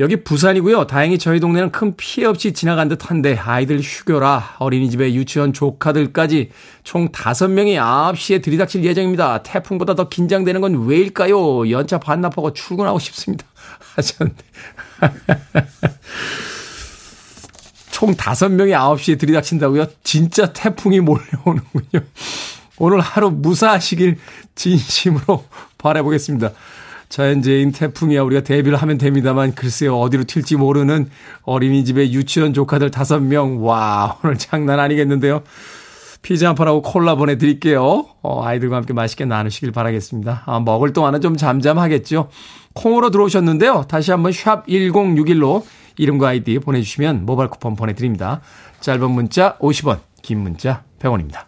여기 0.01 0.23
부산이고요. 0.23 0.87
다행히 0.87 1.19
저희 1.19 1.39
동네는 1.39 1.71
큰 1.71 1.95
피해 1.95 2.25
없이 2.25 2.53
지나간 2.53 2.89
듯한데 2.89 3.37
아이들 3.37 3.79
휴교라 3.79 4.55
어린이집에 4.57 5.13
유치원 5.13 5.53
조카들까지 5.53 6.49
총 6.83 7.09
5명이 7.09 7.75
9시에 7.75 8.41
들이닥칠 8.41 8.83
예정입니다. 8.83 9.43
태풍보다 9.43 9.93
더 9.93 10.09
긴장되는 10.09 10.59
건 10.59 10.87
왜일까요? 10.87 11.69
연차 11.69 11.99
반납하고 11.99 12.53
출근하고 12.53 12.97
싶습니다. 12.97 13.45
하셨는데. 13.95 14.43
총 17.91 18.15
5명이 18.15 18.71
9시에 18.71 19.19
들이닥친다고요? 19.19 19.85
진짜 20.03 20.51
태풍이 20.51 20.99
몰려오는군요. 20.99 22.03
오늘 22.79 23.01
하루 23.01 23.29
무사하시길 23.29 24.17
진심으로 24.55 25.45
바라보겠습니다. 25.77 26.53
자연재해인 27.11 27.73
태풍이야 27.73 28.23
우리가 28.23 28.41
대비를 28.41 28.77
하면 28.77 28.97
됩니다만 28.97 29.53
글쎄요 29.53 29.99
어디로 29.99 30.23
튈지 30.23 30.55
모르는 30.55 31.09
어린이집에 31.43 32.11
유치원 32.11 32.53
조카들 32.53 32.89
다섯 32.89 33.19
명 33.19 33.61
와 33.61 34.17
오늘 34.23 34.37
장난 34.37 34.79
아니겠는데요. 34.79 35.43
피자 36.21 36.47
한 36.47 36.55
판하고 36.55 36.81
콜라 36.81 37.15
보내드릴게요. 37.15 38.05
어, 38.21 38.43
아이들과 38.43 38.77
함께 38.77 38.93
맛있게 38.93 39.25
나누시길 39.25 39.71
바라겠습니다. 39.71 40.43
아, 40.45 40.59
먹을 40.59 40.93
동안은 40.93 41.19
좀 41.19 41.35
잠잠하겠죠. 41.35 42.29
콩으로 42.73 43.09
들어오셨는데요. 43.09 43.85
다시 43.89 44.11
한번 44.11 44.31
샵 44.31 44.65
1061로 44.67 45.65
이름과 45.97 46.29
아이디 46.29 46.59
보내주시면 46.59 47.25
모바일 47.25 47.49
쿠폰 47.49 47.75
보내드립니다. 47.75 48.39
짧은 48.79 49.11
문자 49.11 49.57
50원, 49.57 49.99
긴 50.21 50.39
문자 50.39 50.83
100원입니다. 50.99 51.45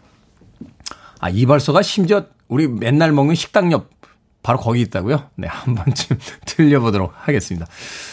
아, 1.20 1.30
이발소가 1.30 1.84
심지어 1.84 2.26
우리 2.48 2.68
맨날 2.68 3.12
먹는 3.12 3.36
식당 3.36 3.72
옆 3.72 3.93
바로 4.44 4.60
거기 4.60 4.82
있다고요? 4.82 5.30
네, 5.36 5.48
한 5.48 5.74
번쯤 5.74 6.18
들려보도록 6.46 7.14
하겠습니다. 7.16 7.66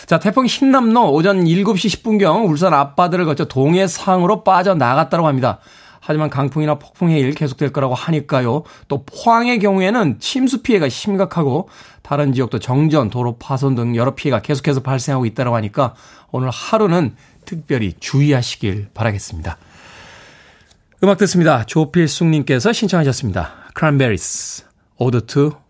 자, 0.07 0.19
태풍 0.21 0.47
흰남노 0.47 1.13
오전 1.13 1.45
7시 1.45 2.03
10분경 2.03 2.49
울산 2.49 2.73
앞바다를 2.73 3.25
거쳐 3.27 3.45
동해상으로 3.45 4.45
빠져나갔다고 4.45 5.27
합니다. 5.27 5.59
하지만 6.01 6.31
강풍이나 6.31 6.77
폭풍 6.77 7.11
해일 7.11 7.35
계속될 7.35 7.73
거라고 7.73 7.95
하니까요. 7.95 8.63
또 8.89 9.05
포항의 9.05 9.59
경우에는 9.59 10.19
침수 10.19 10.63
피해가 10.63 10.89
심각하고 10.89 11.69
다른 12.03 12.33
지역도 12.33 12.59
정전, 12.59 13.11
도로 13.11 13.37
파손 13.37 13.75
등 13.75 13.95
여러 13.97 14.15
피해가 14.15 14.41
계속해서 14.41 14.81
발생하고 14.81 15.27
있다고 15.27 15.55
하니까 15.57 15.95
오늘 16.31 16.49
하루는 16.51 17.15
특별히 17.45 17.93
주의하시길 18.01 18.89
바라겠습니다. 18.95 19.59
음악 21.03 21.19
듣습니다. 21.19 21.65
조필숙님께서 21.65 22.73
신청하셨습니다. 22.73 23.53
Cranberries, 23.77 24.65
Ode 24.99 25.21
to 25.27 25.70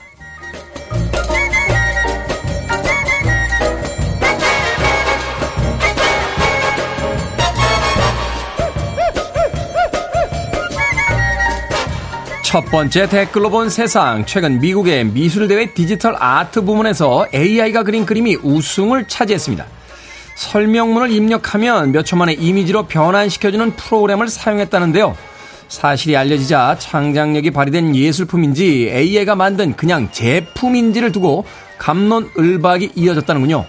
첫 12.51 12.65
번째 12.65 13.07
댓글로 13.07 13.49
본 13.49 13.69
세상. 13.69 14.25
최근 14.25 14.59
미국의 14.59 15.05
미술대회 15.05 15.73
디지털 15.73 16.17
아트 16.19 16.61
부문에서 16.65 17.27
AI가 17.33 17.83
그린 17.83 18.05
그림이 18.05 18.35
우승을 18.43 19.07
차지했습니다. 19.07 19.65
설명문을 20.35 21.11
입력하면 21.11 21.93
몇 21.93 22.03
초 22.03 22.17
만에 22.17 22.33
이미지로 22.33 22.87
변환시켜주는 22.87 23.77
프로그램을 23.77 24.27
사용했다는데요. 24.27 25.15
사실이 25.69 26.17
알려지자 26.17 26.75
창작력이 26.77 27.51
발휘된 27.51 27.95
예술품인지 27.95 28.89
AI가 28.91 29.35
만든 29.35 29.73
그냥 29.77 30.09
제품인지를 30.11 31.13
두고 31.13 31.45
감론을박이 31.77 32.91
이어졌다는군요. 32.95 33.65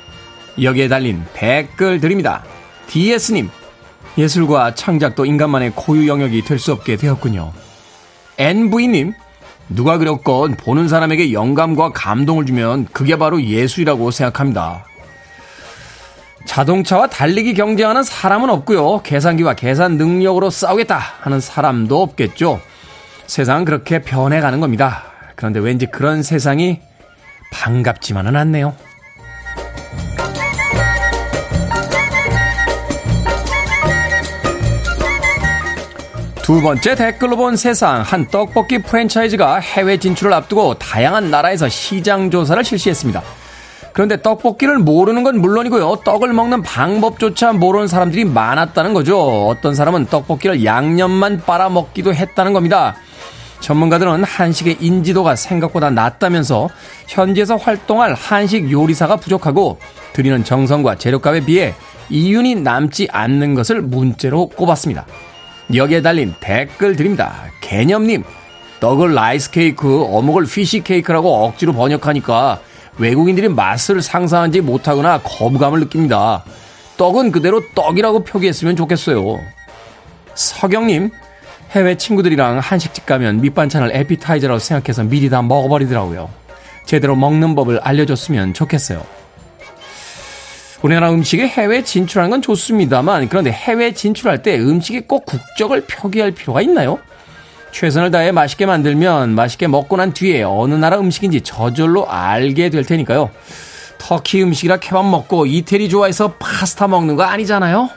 여기에 0.60 0.88
달린 0.88 1.24
댓글 1.34 2.00
드립니다. 2.00 2.42
DS님, 2.88 3.48
예술과 4.18 4.74
창작도 4.74 5.24
인간만의 5.24 5.70
고유 5.76 6.08
영역이 6.08 6.42
될 6.42 6.58
수 6.58 6.72
없게 6.72 6.96
되었군요. 6.96 7.52
NV님, 8.38 9.14
누가 9.68 9.98
그렸건 9.98 10.56
보는 10.56 10.88
사람에게 10.88 11.32
영감과 11.32 11.92
감동을 11.92 12.46
주면 12.46 12.86
그게 12.92 13.16
바로 13.16 13.42
예술이라고 13.42 14.10
생각합니다. 14.10 14.84
자동차와 16.44 17.06
달리기 17.06 17.54
경쟁하는 17.54 18.02
사람은 18.02 18.50
없고요. 18.50 19.02
계산기와 19.02 19.54
계산 19.54 19.96
능력으로 19.96 20.50
싸우겠다 20.50 20.98
하는 21.20 21.40
사람도 21.40 22.02
없겠죠. 22.02 22.60
세상은 23.26 23.64
그렇게 23.64 24.00
변해가는 24.02 24.60
겁니다. 24.60 25.04
그런데 25.36 25.60
왠지 25.60 25.86
그런 25.86 26.22
세상이 26.22 26.80
반갑지만은 27.52 28.36
않네요. 28.36 28.74
두 36.42 36.60
번째 36.60 36.96
댓글로 36.96 37.36
본 37.36 37.56
세상 37.56 38.02
한 38.02 38.26
떡볶이 38.26 38.78
프랜차이즈가 38.78 39.60
해외 39.60 39.96
진출을 39.96 40.32
앞두고 40.32 40.74
다양한 40.74 41.30
나라에서 41.30 41.68
시장 41.68 42.32
조사를 42.32 42.64
실시했습니다. 42.64 43.22
그런데 43.92 44.20
떡볶이를 44.20 44.78
모르는 44.78 45.22
건 45.22 45.40
물론이고요. 45.40 46.00
떡을 46.04 46.32
먹는 46.32 46.62
방법조차 46.62 47.52
모르는 47.52 47.86
사람들이 47.86 48.24
많았다는 48.24 48.92
거죠. 48.92 49.46
어떤 49.46 49.76
사람은 49.76 50.06
떡볶이를 50.06 50.64
양념만 50.64 51.42
빨아 51.46 51.68
먹기도 51.68 52.12
했다는 52.12 52.52
겁니다. 52.52 52.96
전문가들은 53.60 54.24
한식의 54.24 54.78
인지도가 54.80 55.36
생각보다 55.36 55.90
낮다면서 55.90 56.68
현지에서 57.06 57.54
활동할 57.54 58.14
한식 58.14 58.72
요리사가 58.72 59.16
부족하고 59.16 59.78
드리는 60.12 60.42
정성과 60.42 60.96
재료값에 60.96 61.44
비해 61.44 61.74
이윤이 62.10 62.56
남지 62.56 63.10
않는 63.12 63.54
것을 63.54 63.80
문제로 63.80 64.48
꼽았습니다. 64.48 65.06
여기에 65.74 66.02
달린 66.02 66.34
댓글 66.40 66.96
드립니다. 66.96 67.44
개념님, 67.60 68.24
떡을 68.80 69.14
rice 69.14 69.50
cake, 69.50 70.02
어묵을 70.02 70.44
fish 70.44 70.82
cake라고 70.82 71.44
억지로 71.44 71.72
번역하니까 71.72 72.60
외국인들이 72.98 73.48
맛을 73.48 74.02
상상하지 74.02 74.60
못하거나 74.60 75.20
거부감을 75.22 75.80
느낍니다. 75.80 76.44
떡은 76.96 77.32
그대로 77.32 77.62
떡이라고 77.74 78.24
표기했으면 78.24 78.76
좋겠어요. 78.76 79.40
서경님, 80.34 81.10
해외 81.70 81.96
친구들이랑 81.96 82.58
한식집 82.58 83.06
가면 83.06 83.40
밑반찬을 83.40 83.92
에피타이저라고 83.94 84.58
생각해서 84.58 85.04
미리 85.04 85.30
다 85.30 85.40
먹어버리더라고요. 85.42 86.28
제대로 86.84 87.16
먹는 87.16 87.54
법을 87.54 87.80
알려줬으면 87.80 88.52
좋겠어요. 88.52 89.21
우리나라 90.82 91.12
음식에 91.12 91.46
해외 91.46 91.84
진출하는 91.84 92.30
건 92.30 92.42
좋습니다만 92.42 93.28
그런데 93.28 93.52
해외 93.52 93.92
진출할 93.92 94.42
때 94.42 94.58
음식에 94.58 95.00
꼭 95.00 95.24
국적을 95.24 95.82
표기할 95.86 96.32
필요가 96.32 96.60
있나요? 96.60 96.98
최선을 97.70 98.10
다해 98.10 98.32
맛있게 98.32 98.66
만들면 98.66 99.34
맛있게 99.34 99.68
먹고 99.68 99.96
난 99.96 100.12
뒤에 100.12 100.42
어느 100.42 100.74
나라 100.74 100.98
음식인지 100.98 101.40
저절로 101.42 102.10
알게 102.10 102.68
될 102.68 102.84
테니까요. 102.84 103.30
터키 103.98 104.42
음식이라 104.42 104.78
케밥 104.78 105.06
먹고 105.06 105.46
이태리 105.46 105.88
좋아해서 105.88 106.34
파스타 106.38 106.88
먹는 106.88 107.14
거 107.14 107.22
아니잖아요? 107.22 107.88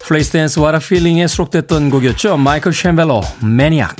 Flashdance 0.00 0.32
What 0.32 0.58
a 0.58 0.80
Feeling에 0.80 1.26
수록됐던 1.28 1.88
곡이었죠. 1.88 2.36
Michael 2.36 2.72
Sembello 2.72 3.22
Maniac. 3.42 3.96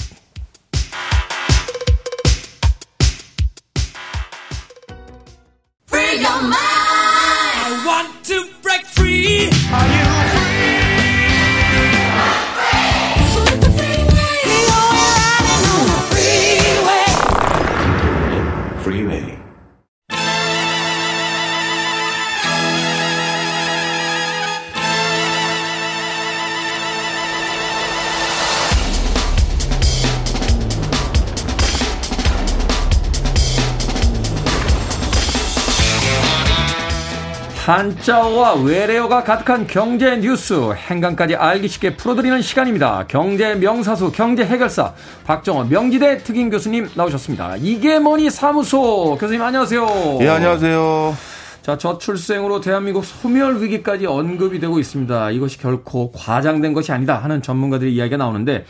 한자어와 37.64 38.57
외래어가 38.57 39.24
가득한 39.24 39.66
경제 39.66 40.18
뉴스 40.18 40.53
행간까지 40.74 41.35
알기 41.35 41.66
쉽게 41.68 41.96
풀어드리는 41.96 42.42
시간입니다. 42.42 43.07
경제 43.09 43.55
명사수 43.55 44.12
경제 44.12 44.44
해결사 44.44 44.92
박정호 45.24 45.64
명지대 45.64 46.18
특임 46.18 46.50
교수님 46.50 46.90
나오셨습니다. 46.94 47.57
이게 47.57 47.98
뭐니 47.98 48.29
사무소 48.29 49.16
교수님 49.18 49.40
안녕하세요. 49.40 50.18
예 50.20 50.29
안녕하세요. 50.29 51.16
자 51.62 51.79
저출생으로 51.79 52.61
대한민국 52.61 53.03
소멸 53.03 53.62
위기까지 53.62 54.05
언급이 54.05 54.61
되고 54.61 54.79
있습니다. 54.79 55.31
이것이 55.31 55.57
결코 55.57 56.12
과장된 56.12 56.74
것이 56.74 56.92
아니다 56.92 57.16
하는 57.16 57.40
전문가들의 57.40 57.95
이야기가 57.95 58.18
나오는데 58.18 58.66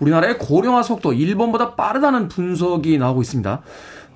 우리나라의 0.00 0.36
고령화 0.36 0.82
속도 0.82 1.14
일본보다 1.14 1.76
빠르다는 1.76 2.28
분석이 2.28 2.98
나오고 2.98 3.22
있습니다. 3.22 3.62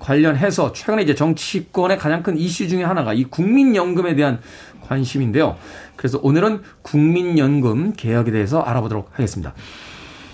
관련해서 0.03 0.73
최근에 0.73 1.01
이제 1.03 1.15
정치권의 1.15 1.97
가장 1.97 2.21
큰 2.21 2.37
이슈 2.37 2.67
중에 2.67 2.83
하나가 2.83 3.13
이 3.13 3.23
국민연금에 3.23 4.15
대한 4.15 4.39
관심인데요. 4.81 5.55
그래서 5.95 6.19
오늘은 6.21 6.61
국민연금 6.81 7.93
개혁에 7.93 8.31
대해서 8.31 8.59
알아보도록 8.61 9.11
하겠습니다. 9.13 9.53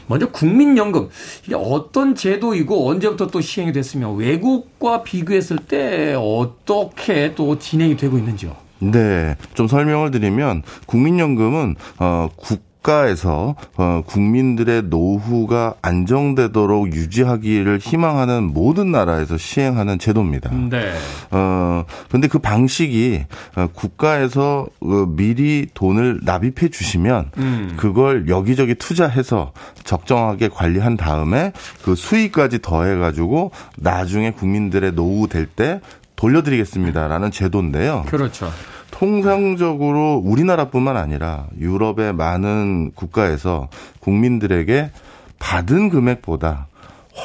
먼저 0.07 0.31
국민연금 0.31 1.09
이게 1.45 1.53
어떤 1.55 2.15
제도이고 2.15 2.89
언제부터 2.89 3.27
또 3.27 3.41
시행이 3.41 3.71
됐으며 3.71 4.11
외국과 4.11 5.03
비교했을 5.03 5.57
때 5.57 6.15
어떻게 6.17 7.35
또 7.35 7.59
진행이 7.59 7.95
되고 7.95 8.17
있는지요? 8.17 8.55
네, 8.79 9.35
좀 9.53 9.67
설명을 9.67 10.09
드리면 10.09 10.63
국민연금은 10.87 11.75
어, 11.99 12.29
국 12.35 12.68
국가에서 12.81 13.55
어, 13.77 14.01
국민들의 14.05 14.83
노후가 14.83 15.75
안정되도록 15.81 16.93
유지하기를 16.93 17.79
희망하는 17.79 18.43
모든 18.53 18.91
나라에서 18.91 19.37
시행하는 19.37 19.99
제도입니다. 19.99 20.49
네. 20.69 20.93
어 21.31 21.85
근데 22.09 22.27
그 22.27 22.39
방식이 22.39 23.25
어, 23.55 23.67
국가에서 23.73 24.67
어, 24.81 25.05
미리 25.07 25.67
돈을 25.73 26.21
납입해 26.23 26.69
주시면 26.69 27.31
음. 27.37 27.73
그걸 27.77 28.27
여기저기 28.27 28.75
투자해서 28.75 29.51
적정하게 29.83 30.49
관리한 30.49 30.97
다음에 30.97 31.51
그 31.83 31.95
수익까지 31.95 32.61
더해 32.61 32.95
가지고 32.95 33.51
나중에 33.77 34.31
국민들의 34.31 34.93
노후 34.93 35.27
될 35.27 35.49
때 35.55 35.81
돌려드리겠습니다라는 36.15 37.31
제도인데요. 37.31 38.05
그렇죠. 38.07 38.51
통상적으로 38.99 40.21
우리나라뿐만 40.25 40.97
아니라 40.97 41.47
유럽의 41.57 42.13
많은 42.13 42.91
국가에서 42.95 43.69
국민들에게 44.01 44.91
받은 45.39 45.89
금액보다 45.89 46.67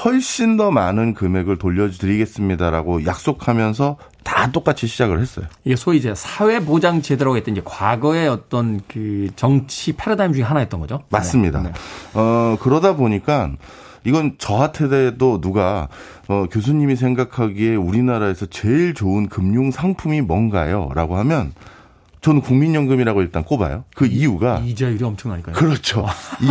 훨씬 0.04 0.56
더 0.56 0.70
많은 0.70 1.14
금액을 1.14 1.58
돌려드리겠습니다라고 1.58 3.04
약속하면서 3.06 3.96
다 4.22 4.52
똑같이 4.52 4.86
시작을 4.86 5.20
했어요. 5.20 5.46
이게 5.64 5.74
소위 5.74 5.98
이제 5.98 6.14
사회보장 6.14 7.02
제도라고 7.02 7.36
했던 7.36 7.54
이제 7.56 7.62
과거의 7.64 8.28
어떤 8.28 8.80
그 8.86 9.30
정치 9.34 9.94
패러다임 9.94 10.32
중에 10.32 10.44
하나였던 10.44 10.78
거죠. 10.78 11.02
맞습니다. 11.10 11.60
네. 11.60 11.70
네. 11.70 11.74
어, 12.14 12.56
그러다 12.60 12.94
보니까 12.94 13.50
이건 14.04 14.36
저한테도 14.38 15.40
누가 15.40 15.88
어, 16.28 16.46
교수님이 16.50 16.96
생각하기에 16.96 17.76
우리나라에서 17.76 18.46
제일 18.46 18.94
좋은 18.94 19.28
금융 19.28 19.70
상품이 19.70 20.20
뭔가요? 20.20 20.90
라고 20.94 21.16
하면 21.18 21.52
저는 22.20 22.40
국민연금이라고 22.40 23.20
일단 23.20 23.44
꼽아요. 23.44 23.84
그 23.94 24.06
이유가 24.06 24.58
이자율이 24.64 25.04
엄청나니까요. 25.04 25.54
그렇죠. 25.54 26.06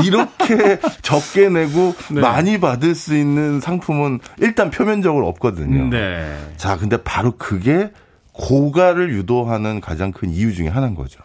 이렇게 0.05 0.79
적게 1.01 1.49
내고 1.49 1.95
네. 2.11 2.21
많이 2.21 2.59
받을 2.59 2.93
수 2.93 3.17
있는 3.17 3.59
상품은 3.59 4.19
일단 4.39 4.69
표면적으로 4.69 5.27
없거든요. 5.29 5.89
네. 5.89 6.37
자, 6.57 6.77
근데 6.77 6.97
바로 6.97 7.37
그게 7.37 7.91
고가를 8.33 9.13
유도하는 9.13 9.81
가장 9.81 10.11
큰 10.11 10.29
이유 10.29 10.53
중에 10.53 10.67
하나인 10.67 10.93
거죠. 10.93 11.19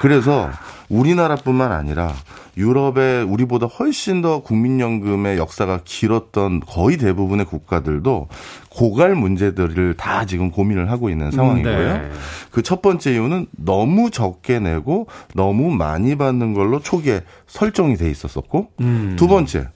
그래서 0.00 0.50
우리나라뿐만 0.90 1.72
아니라 1.72 2.12
유럽의 2.56 3.24
우리보다 3.24 3.66
훨씬 3.66 4.22
더 4.22 4.40
국민연금의 4.40 5.38
역사가 5.38 5.80
길었던 5.84 6.60
거의 6.60 6.96
대부분의 6.96 7.46
국가들도 7.46 8.28
고갈 8.70 9.14
문제들을 9.14 9.94
다 9.94 10.24
지금 10.26 10.50
고민을 10.50 10.90
하고 10.90 11.10
있는 11.10 11.30
상황이고요. 11.30 11.92
네. 11.92 12.10
그첫 12.50 12.82
번째 12.82 13.12
이유는 13.12 13.46
너무 13.52 14.10
적게 14.10 14.58
내고 14.58 15.06
너무 15.34 15.70
많이 15.70 16.16
받는 16.16 16.54
걸로 16.54 16.80
초기에 16.80 17.22
설정이 17.46 17.96
돼 17.96 18.10
있었었고 18.10 18.68
음. 18.80 19.16
두 19.16 19.28
번째 19.28 19.68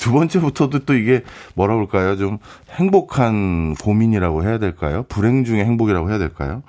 두 0.00 0.12
번째부터도 0.12 0.80
또 0.80 0.94
이게 0.94 1.22
뭐라 1.54 1.74
그럴까요? 1.74 2.16
좀 2.16 2.38
행복한 2.70 3.74
고민이라고 3.74 4.44
해야 4.44 4.58
될까요? 4.58 5.04
불행 5.08 5.44
중의 5.44 5.64
행복이라고 5.64 6.10
해야 6.10 6.18
될까요? 6.18 6.62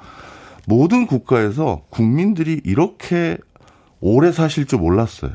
모든 0.65 1.07
국가에서 1.07 1.82
국민들이 1.89 2.61
이렇게 2.63 3.38
오래 4.02 4.32
사실 4.32 4.66
줄 4.66 4.80
몰랐어요. 4.80 5.32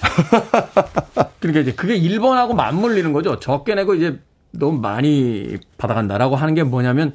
그러니까 1.40 1.60
이제 1.60 1.72
그게 1.72 1.98
1번하고 1.98 2.54
맞물리는 2.54 3.12
거죠. 3.12 3.40
적게 3.40 3.74
내고 3.74 3.94
이제 3.94 4.20
너무 4.52 4.78
많이 4.78 5.56
받아간다라고 5.78 6.36
하는 6.36 6.54
게 6.54 6.62
뭐냐면 6.62 7.14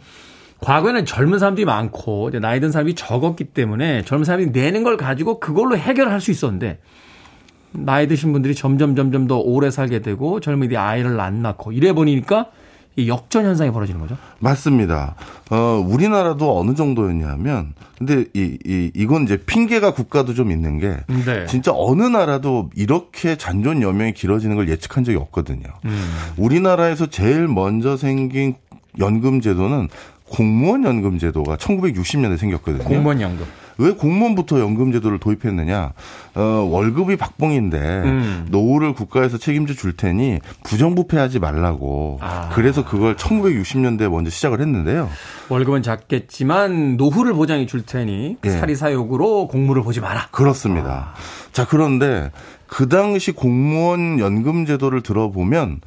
과거에는 0.62 1.06
젊은 1.06 1.40
사람들이 1.40 1.66
많고 1.66 2.30
이제 2.30 2.40
나이 2.40 2.60
든 2.60 2.72
사람이 2.72 2.96
적었기 2.96 3.46
때문에 3.46 4.04
젊은 4.04 4.24
사람이 4.24 4.48
내는 4.48 4.84
걸 4.84 4.98
가지고 4.98 5.40
그걸로 5.40 5.78
해결할 5.78 6.22
수 6.22 6.32
있었는데 6.32 6.80
나이 7.72 8.08
드신 8.08 8.32
분들이 8.32 8.56
점점 8.56 8.96
점점 8.96 9.28
더 9.28 9.38
오래 9.38 9.70
살게 9.70 10.00
되고 10.00 10.40
젊은이들이 10.40 10.78
아이를 10.78 11.20
안 11.20 11.42
낳고 11.42 11.72
이래 11.72 11.94
보니까 11.94 12.50
이 12.50 12.65
역전 13.08 13.46
현상이 13.46 13.72
벌어지는 13.72 14.00
거죠? 14.00 14.18
맞습니다. 14.40 15.16
어, 15.50 15.84
우리나라도 15.86 16.60
어느 16.60 16.76
정도였냐면, 16.76 17.74
근데 17.98 18.26
이, 18.34 18.58
이, 18.66 18.92
이건 18.94 19.24
이제 19.24 19.38
핑계가 19.38 19.94
국가도 19.94 20.34
좀 20.34 20.52
있는 20.52 20.80
게, 20.80 20.98
네. 21.26 21.46
진짜 21.48 21.72
어느 21.74 22.04
나라도 22.04 22.70
이렇게 22.76 23.36
잔존 23.38 23.82
여명이 23.82 24.14
길어지는 24.14 24.56
걸 24.56 24.70
예측한 24.70 25.04
적이 25.04 25.18
없거든요. 25.18 25.66
음. 25.86 26.12
우리나라에서 26.38 27.08
제일 27.08 27.48
먼저 27.48 27.98
생긴 27.98 28.56
연금 29.00 29.42
제도는 29.42 29.90
공무원 30.30 30.84
연금 30.84 31.20
제도가 31.20 31.58
1960년에 31.58 32.38
생겼거든요. 32.38 32.84
공무원 32.84 33.22
연금. 33.22 33.46
왜 33.78 33.92
공무원부터 33.92 34.60
연금제도를 34.60 35.20
도입했느냐? 35.20 35.92
어, 36.36 36.42
월급이 36.42 37.18
박봉인데 37.18 37.78
음. 37.80 38.48
노후를 38.50 38.94
국가에서 38.94 39.38
책임져 39.38 39.74
줄 39.74 39.98
테니 39.98 40.40
부정부패하지 40.64 41.40
말라고. 41.40 42.20
아. 42.22 42.50
그래서 42.54 42.86
그걸 42.86 43.16
1960년대에 43.16 44.10
먼저 44.10 44.30
시작을 44.30 44.62
했는데요. 44.62 45.10
월급은 45.50 45.84
작겠지만 45.84 46.98
노후를 46.98 47.34
보장해 47.34 47.66
줄 47.66 47.86
테니 47.86 48.38
예. 48.46 48.50
사리사욕으로 48.50 49.48
공무를 49.48 49.84
보지 49.84 50.00
마라. 50.02 50.28
그렇습니다. 50.32 51.14
아. 51.14 51.52
자 51.52 51.66
그런데 51.68 52.32
그 52.68 52.90
당시 52.90 53.32
공무원 53.32 54.20
연금제도를 54.20 55.02
들어보면 55.02 55.82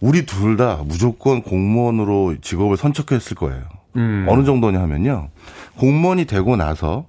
우리 0.00 0.26
둘 0.26 0.56
다 0.56 0.80
무조건 0.86 1.42
공무원으로 1.42 2.36
직업을 2.40 2.76
선척했을 2.76 3.34
거예요. 3.36 3.62
음. 3.96 4.26
어느 4.28 4.44
정도냐 4.44 4.80
하면요. 4.80 5.28
공무원이 5.76 6.24
되고 6.26 6.56
나서 6.56 7.06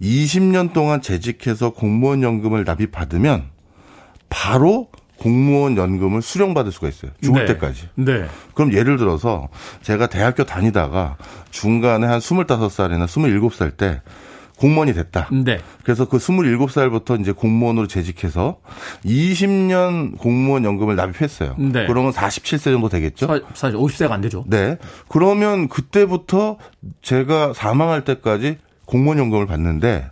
20년 0.00 0.72
동안 0.72 1.02
재직해서 1.02 1.70
공무원 1.70 2.22
연금을 2.22 2.64
납입받으면 2.64 3.44
바로 4.28 4.88
공무원 5.18 5.76
연금을 5.76 6.22
수령받을 6.22 6.70
수가 6.70 6.88
있어요. 6.88 7.10
죽을 7.22 7.44
네. 7.44 7.54
때까지. 7.54 7.88
네. 7.96 8.26
그럼 8.54 8.72
예를 8.72 8.96
들어서 8.96 9.48
제가 9.82 10.06
대학교 10.06 10.44
다니다가 10.44 11.16
중간에 11.50 12.06
한 12.06 12.20
25살이나 12.20 13.06
27살 13.06 13.76
때 13.76 14.00
공무원이 14.58 14.92
됐다. 14.92 15.28
네. 15.44 15.58
그래서 15.84 16.06
그 16.06 16.18
27살부터 16.18 17.20
이제 17.20 17.32
공무원으로 17.32 17.86
재직해서 17.86 18.58
20년 19.04 20.18
공무원 20.18 20.64
연금을 20.64 20.96
납입했어요. 20.96 21.54
네. 21.58 21.86
그러면 21.86 22.12
47세 22.12 22.64
정도 22.64 22.88
되겠죠? 22.88 23.26
사실 23.54 23.78
50세가 23.78 24.10
안 24.10 24.20
되죠. 24.20 24.44
네. 24.48 24.76
그러면 25.08 25.68
그때부터 25.68 26.58
제가 27.02 27.52
사망할 27.54 28.04
때까지 28.04 28.58
공무원 28.84 29.18
연금을 29.18 29.46
받는데 29.46 30.10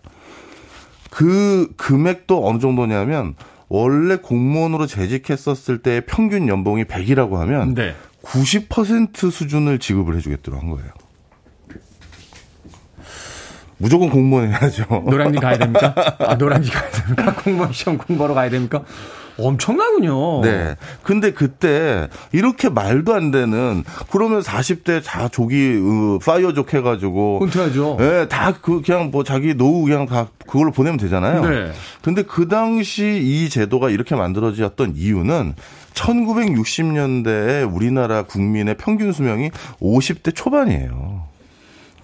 그 1.11 1.72
금액도 1.76 2.47
어느 2.47 2.59
정도냐면 2.59 3.34
원래 3.68 4.16
공무원으로 4.16 4.86
재직했었을 4.86 5.78
때 5.78 6.03
평균 6.07 6.47
연봉이 6.47 6.84
100이라고 6.84 7.34
하면 7.34 7.74
네. 7.74 7.94
90% 8.22 9.30
수준을 9.30 9.78
지급을 9.78 10.16
해주겠다고 10.16 10.59
한 10.59 10.70
거예요. 10.70 10.90
무조건 13.79 14.11
공무원 14.11 14.51
해야죠. 14.51 14.85
노량진 15.07 15.41
가야 15.41 15.59
됩니까? 15.59 15.95
아, 16.20 16.35
노량진 16.35 16.72
가야 16.72 16.91
됩니까? 16.91 17.35
공무원 17.43 17.72
시험 17.72 17.99
공부하러 17.99 18.35
가야 18.35 18.51
됩니까? 18.51 18.83
엄청나군요. 19.39 20.41
네. 20.43 20.77
근데 21.03 21.33
그때 21.33 22.09
이렇게 22.33 22.68
말도 22.68 23.14
안 23.14 23.31
되는 23.31 23.85
그러면 24.11 24.41
40대 24.41 25.05
다 25.05 25.29
조기 25.29 25.79
어, 25.79 26.18
파이어족 26.24 26.72
해가지고 26.72 27.41
은퇴하죠. 27.43 27.97
네, 27.99 28.29
다그 28.29 28.83
그냥 28.83 29.11
뭐 29.11 29.24
자기 29.24 29.55
노후 29.55 29.85
그냥 29.85 30.07
다 30.07 30.29
그걸로 30.47 30.72
보내면 30.72 30.99
되잖아요. 30.99 31.45
네. 31.47 31.70
근데 32.03 32.22
그 32.22 32.49
당시 32.49 33.20
이 33.22 33.49
제도가 33.51 33.91
이렇게 33.91 34.14
만들어졌던 34.14 34.95
이유는 34.97 35.55
1960년대에 35.93 37.70
우리나라 37.74 38.22
국민의 38.22 38.77
평균 38.79 39.12
수명이 39.12 39.51
50대 39.81 40.35
초반이에요. 40.35 41.36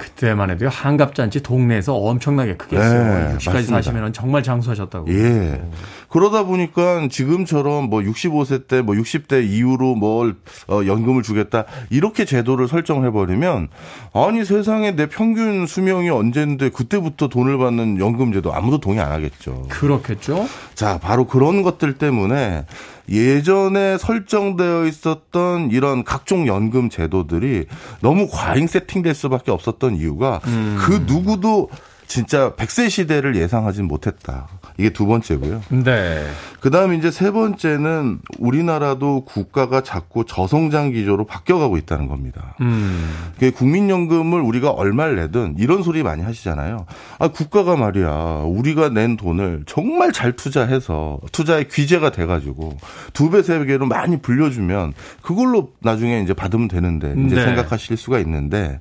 그때만 0.03 0.51
해도 0.51 0.69
한갑잔치 0.69 1.43
동네에서 1.43 1.95
엄청나게 1.95 2.57
크게 2.57 2.77
했어요. 2.77 3.29
네, 3.31 3.37
60까지 3.39 3.67
사시면 3.67 4.13
정말 4.13 4.43
장수하셨다고. 4.43 5.09
예. 5.15 5.63
그러다 6.09 6.43
보니까 6.45 7.07
지금처럼 7.09 7.89
뭐 7.89 8.01
65세 8.01 8.67
때 8.67 8.83
뭐 8.83 8.95
60대 8.97 9.47
이후로 9.49 9.95
뭘 9.95 10.35
어, 10.69 10.81
연금을 10.85 11.23
주겠다 11.23 11.65
이렇게 11.91 12.25
제도를 12.25 12.67
설정해 12.69 13.11
버리면 13.11 13.69
아니 14.13 14.45
세상에 14.45 14.97
내 14.97 15.07
평균 15.07 15.67
수명이 15.67 16.11
언젠데 16.11 16.71
그때부터 16.71 17.29
돈을 17.29 17.59
받는 17.59 17.99
연금 18.01 18.33
제도 18.33 18.53
아무도 18.53 18.79
동의 18.79 19.01
안 19.01 19.13
하겠죠. 19.13 19.67
그렇겠죠. 19.69 20.47
자, 20.75 20.99
바로 21.01 21.27
그런 21.27 21.63
것들 21.63 21.95
때문에 21.99 22.67
예전에 23.13 23.99
설정되어 23.99 24.87
있었던 24.87 25.71
이런 25.71 26.03
각종 26.03 26.47
연금 26.47 26.89
제도들이 26.89 27.67
너무 28.01 28.29
과잉 28.31 28.67
세팅될 28.67 29.15
수밖에 29.15 29.51
없었던 29.51 29.97
이유가 29.97 30.41
음. 30.47 30.79
그 30.81 31.05
누구도 31.07 31.69
진짜 32.07 32.53
100세 32.57 32.91
시대를 32.91 33.37
예상하진 33.37 33.87
못했다. 33.87 34.49
이게 34.79 34.91
두 34.91 35.07
번째고요. 35.07 35.63
네. 35.85 36.25
그다음에 36.61 36.97
이제 36.97 37.11
세 37.11 37.31
번째는 37.31 38.21
우리나라도 38.39 39.25
국가가 39.25 39.83
자꾸 39.83 40.25
저성장 40.25 40.93
기조로 40.93 41.27
바뀌어가고 41.27 41.77
있다는 41.77 42.07
겁니다. 42.09 42.55
음. 42.61 43.11
국민연금을 43.55 44.41
우리가 44.41 44.71
얼마를 44.71 45.17
내든 45.17 45.57
이런 45.59 45.83
소리 45.83 46.03
많이 46.03 46.23
하시잖아요. 46.23 46.87
아 47.19 47.29
국가가 47.29 47.77
말이야 47.77 48.43
우리가 48.47 48.89
낸 48.91 49.17
돈을 49.17 49.65
정말 49.67 50.13
잘 50.13 50.33
투자해서 50.37 51.19
투자의 51.33 51.69
귀재가 51.69 52.11
돼가지고 52.13 52.77
두 53.13 53.31
배 53.31 53.43
세 53.43 53.65
배로 53.65 53.87
많이 53.87 54.21
불려주면 54.23 54.93
그걸로 55.23 55.71
나중에 55.81 56.21
이제 56.21 56.33
받으면 56.33 56.69
되는데 56.69 57.15
이제 57.27 57.35
네. 57.35 57.45
생각하실 57.45 57.97
수가 57.97 58.19
있는데 58.21 58.79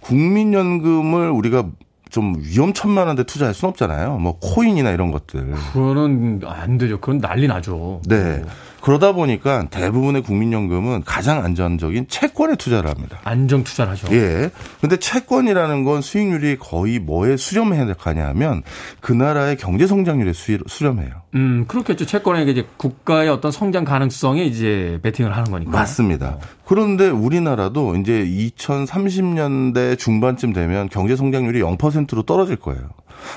국민연금을 0.00 1.30
우리가 1.30 1.64
좀 2.10 2.36
위험천만한데 2.38 3.24
투자할 3.24 3.54
수는 3.54 3.70
없잖아요. 3.70 4.18
뭐 4.18 4.38
코인이나 4.38 4.90
이런 4.90 5.10
것들. 5.10 5.52
그거는 5.72 6.40
안 6.44 6.78
되죠. 6.78 7.00
그건 7.00 7.18
난리 7.20 7.46
나죠. 7.46 8.00
네. 8.06 8.42
그러다 8.80 9.12
보니까 9.12 9.66
대부분의 9.70 10.22
국민연금은 10.22 11.02
가장 11.04 11.44
안전적인 11.44 12.06
채권에 12.08 12.56
투자를 12.56 12.90
합니다. 12.90 13.18
안정 13.24 13.64
투자를 13.64 13.92
하죠. 13.92 14.08
예. 14.14 14.50
근데 14.80 14.96
채권이라는 14.96 15.84
건 15.84 16.00
수익률이 16.00 16.58
거의 16.58 16.98
뭐에 16.98 17.36
수렴해 17.36 17.78
하냐면 17.98 18.62
그 19.00 19.12
나라의 19.12 19.56
경제 19.56 19.86
성장률에 19.86 20.32
수렴해요. 20.32 21.10
음, 21.34 21.64
그렇겠죠. 21.66 22.06
채권에 22.06 22.44
이제 22.44 22.66
국가의 22.76 23.28
어떤 23.28 23.50
성장 23.52 23.84
가능성에 23.84 24.44
이제 24.44 24.98
베팅을 25.02 25.36
하는 25.36 25.50
거니까. 25.50 25.70
맞습니다. 25.70 26.28
어. 26.28 26.40
그런데 26.64 27.08
우리나라도 27.08 27.96
이제 27.96 28.24
2030년대 28.24 29.98
중반쯤 29.98 30.52
되면 30.52 30.88
경제 30.88 31.16
성장률이 31.16 31.60
0%로 31.60 32.22
떨어질 32.22 32.56
거예요. 32.56 32.90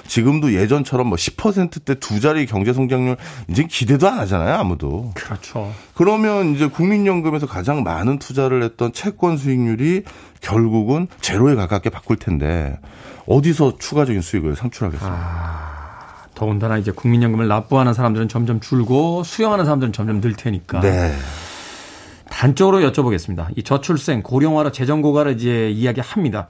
지금도 0.07 0.53
예전처럼 0.53 1.07
뭐 1.07 1.17
10%대 1.17 1.95
두 1.95 2.19
자리 2.19 2.45
경제 2.45 2.73
성장률 2.73 3.17
이제 3.49 3.63
기대도 3.63 4.07
안 4.07 4.19
하잖아요, 4.19 4.55
아무도. 4.55 5.11
그렇죠. 5.13 5.71
그러면 5.93 6.55
이제 6.55 6.67
국민연금에서 6.67 7.47
가장 7.47 7.83
많은 7.83 8.19
투자를 8.19 8.63
했던 8.63 8.93
채권 8.93 9.37
수익률이 9.37 10.03
결국은 10.41 11.07
제로에 11.21 11.55
가깝게 11.55 11.89
바꿀 11.89 12.17
텐데 12.17 12.79
어디서 13.27 13.77
추가적인 13.77 14.21
수익을 14.21 14.55
창출하겠습니까? 14.55 15.15
아, 15.15 16.25
더군다나 16.33 16.77
이제 16.77 16.91
국민연금을 16.91 17.47
납부하는 17.47 17.93
사람들은 17.93 18.27
점점 18.27 18.59
줄고 18.59 19.23
수령하는 19.23 19.65
사람들은 19.65 19.93
점점 19.93 20.21
늘 20.21 20.33
테니까. 20.33 20.81
네. 20.81 21.13
단적으로 22.31 22.79
여쭤보겠습니다. 22.79 23.47
이 23.55 23.61
저출생, 23.61 24.23
고령화로 24.23 24.71
재정 24.71 25.01
고갈을 25.01 25.35
이제 25.35 25.69
이야기합니다. 25.69 26.47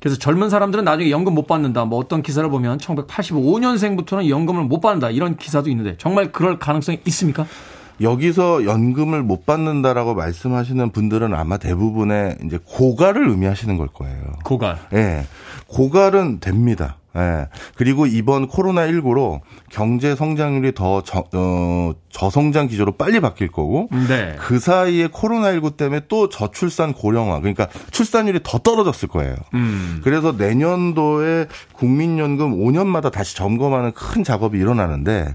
그래서 0.00 0.18
젊은 0.18 0.48
사람들은 0.48 0.84
나중에 0.84 1.10
연금 1.10 1.34
못 1.34 1.46
받는다. 1.46 1.84
뭐 1.84 1.98
어떤 1.98 2.22
기사를 2.22 2.48
보면 2.48 2.78
1985년생부터는 2.78 4.28
연금을 4.28 4.64
못 4.64 4.80
받는다. 4.80 5.10
이런 5.10 5.36
기사도 5.36 5.68
있는데 5.70 5.96
정말 5.98 6.32
그럴 6.32 6.58
가능성이 6.58 7.00
있습니까? 7.06 7.46
여기서 8.00 8.64
연금을 8.64 9.22
못 9.22 9.46
받는다라고 9.46 10.14
말씀하시는 10.14 10.90
분들은 10.90 11.34
아마 11.34 11.58
대부분의 11.58 12.38
이제 12.44 12.58
고갈을 12.64 13.28
의미하시는 13.28 13.76
걸 13.76 13.88
거예요. 13.88 14.18
고갈. 14.44 14.78
예. 14.92 14.96
네. 14.96 15.26
고갈은 15.66 16.40
됩니다. 16.40 16.96
예. 17.16 17.48
그리고 17.76 18.06
이번 18.06 18.48
코로나19로 18.48 19.40
경제 19.70 20.16
성장률이 20.16 20.74
더 20.74 21.02
저, 21.02 21.24
어, 21.32 21.92
저성장 22.10 22.66
기조로 22.66 22.92
빨리 22.92 23.20
바뀔 23.20 23.48
거고 23.48 23.88
네. 24.08 24.36
그 24.38 24.58
사이에 24.58 25.06
코로나19 25.08 25.76
때문에 25.76 26.02
또 26.08 26.28
저출산 26.28 26.92
고령화 26.92 27.40
그러니까 27.40 27.68
출산율이 27.90 28.40
더 28.42 28.58
떨어졌을 28.58 29.08
거예요. 29.08 29.34
음. 29.54 30.00
그래서 30.04 30.32
내년도에 30.32 31.46
국민연금 31.72 32.58
5년마다 32.58 33.10
다시 33.10 33.36
점검하는 33.36 33.92
큰 33.92 34.24
작업이 34.24 34.58
일어나는데 34.58 35.34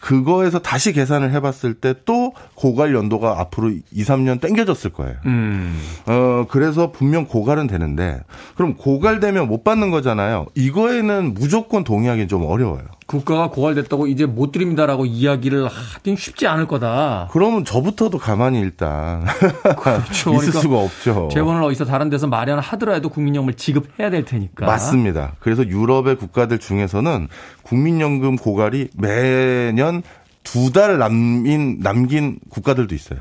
그거에서 0.00 0.60
다시 0.60 0.92
계산을 0.92 1.32
해봤을 1.32 1.74
때 1.74 1.94
또 2.04 2.32
고갈 2.54 2.94
연도가 2.94 3.38
앞으로 3.40 3.70
2, 3.70 4.02
3년 4.02 4.40
땡겨졌을 4.40 4.90
거예요. 4.90 5.16
음. 5.26 5.78
어, 6.06 6.46
그래서 6.48 6.90
분명 6.90 7.26
고갈은 7.26 7.66
되는데 7.66 8.20
그럼 8.56 8.76
고갈되면 8.76 9.46
못 9.48 9.64
받는 9.64 9.90
거잖아요. 9.90 10.46
이거에는 10.54 11.17
무조건 11.34 11.84
동의하기는 11.84 12.28
좀 12.28 12.44
어려워요. 12.44 12.82
국가가 13.06 13.48
고갈됐다고 13.50 14.06
이제 14.06 14.26
못 14.26 14.52
드립니다라고 14.52 15.06
이야기를 15.06 15.66
하긴 15.68 16.16
쉽지 16.16 16.46
않을 16.46 16.66
거다. 16.68 17.28
그러면 17.32 17.64
저부터도 17.64 18.18
가만히 18.18 18.60
일단 18.60 19.24
그렇죠. 19.80 20.34
있을 20.34 20.52
그러니까 20.52 20.60
수가 20.60 20.78
없죠. 20.78 21.28
재원을 21.32 21.62
어디서 21.62 21.84
다른 21.86 22.10
데서 22.10 22.26
마련하더라도 22.26 23.08
국민연금을 23.08 23.54
지급해야 23.54 24.10
될 24.10 24.24
테니까. 24.24 24.66
맞습니다. 24.66 25.32
그래서 25.40 25.66
유럽의 25.66 26.16
국가들 26.16 26.58
중에서는 26.58 27.28
국민연금 27.62 28.36
고갈이 28.36 28.88
매년 28.94 30.02
두 30.44 30.70
달 30.72 30.98
남긴 30.98 31.80
남긴 31.80 32.38
국가들도 32.50 32.94
있어요. 32.94 33.18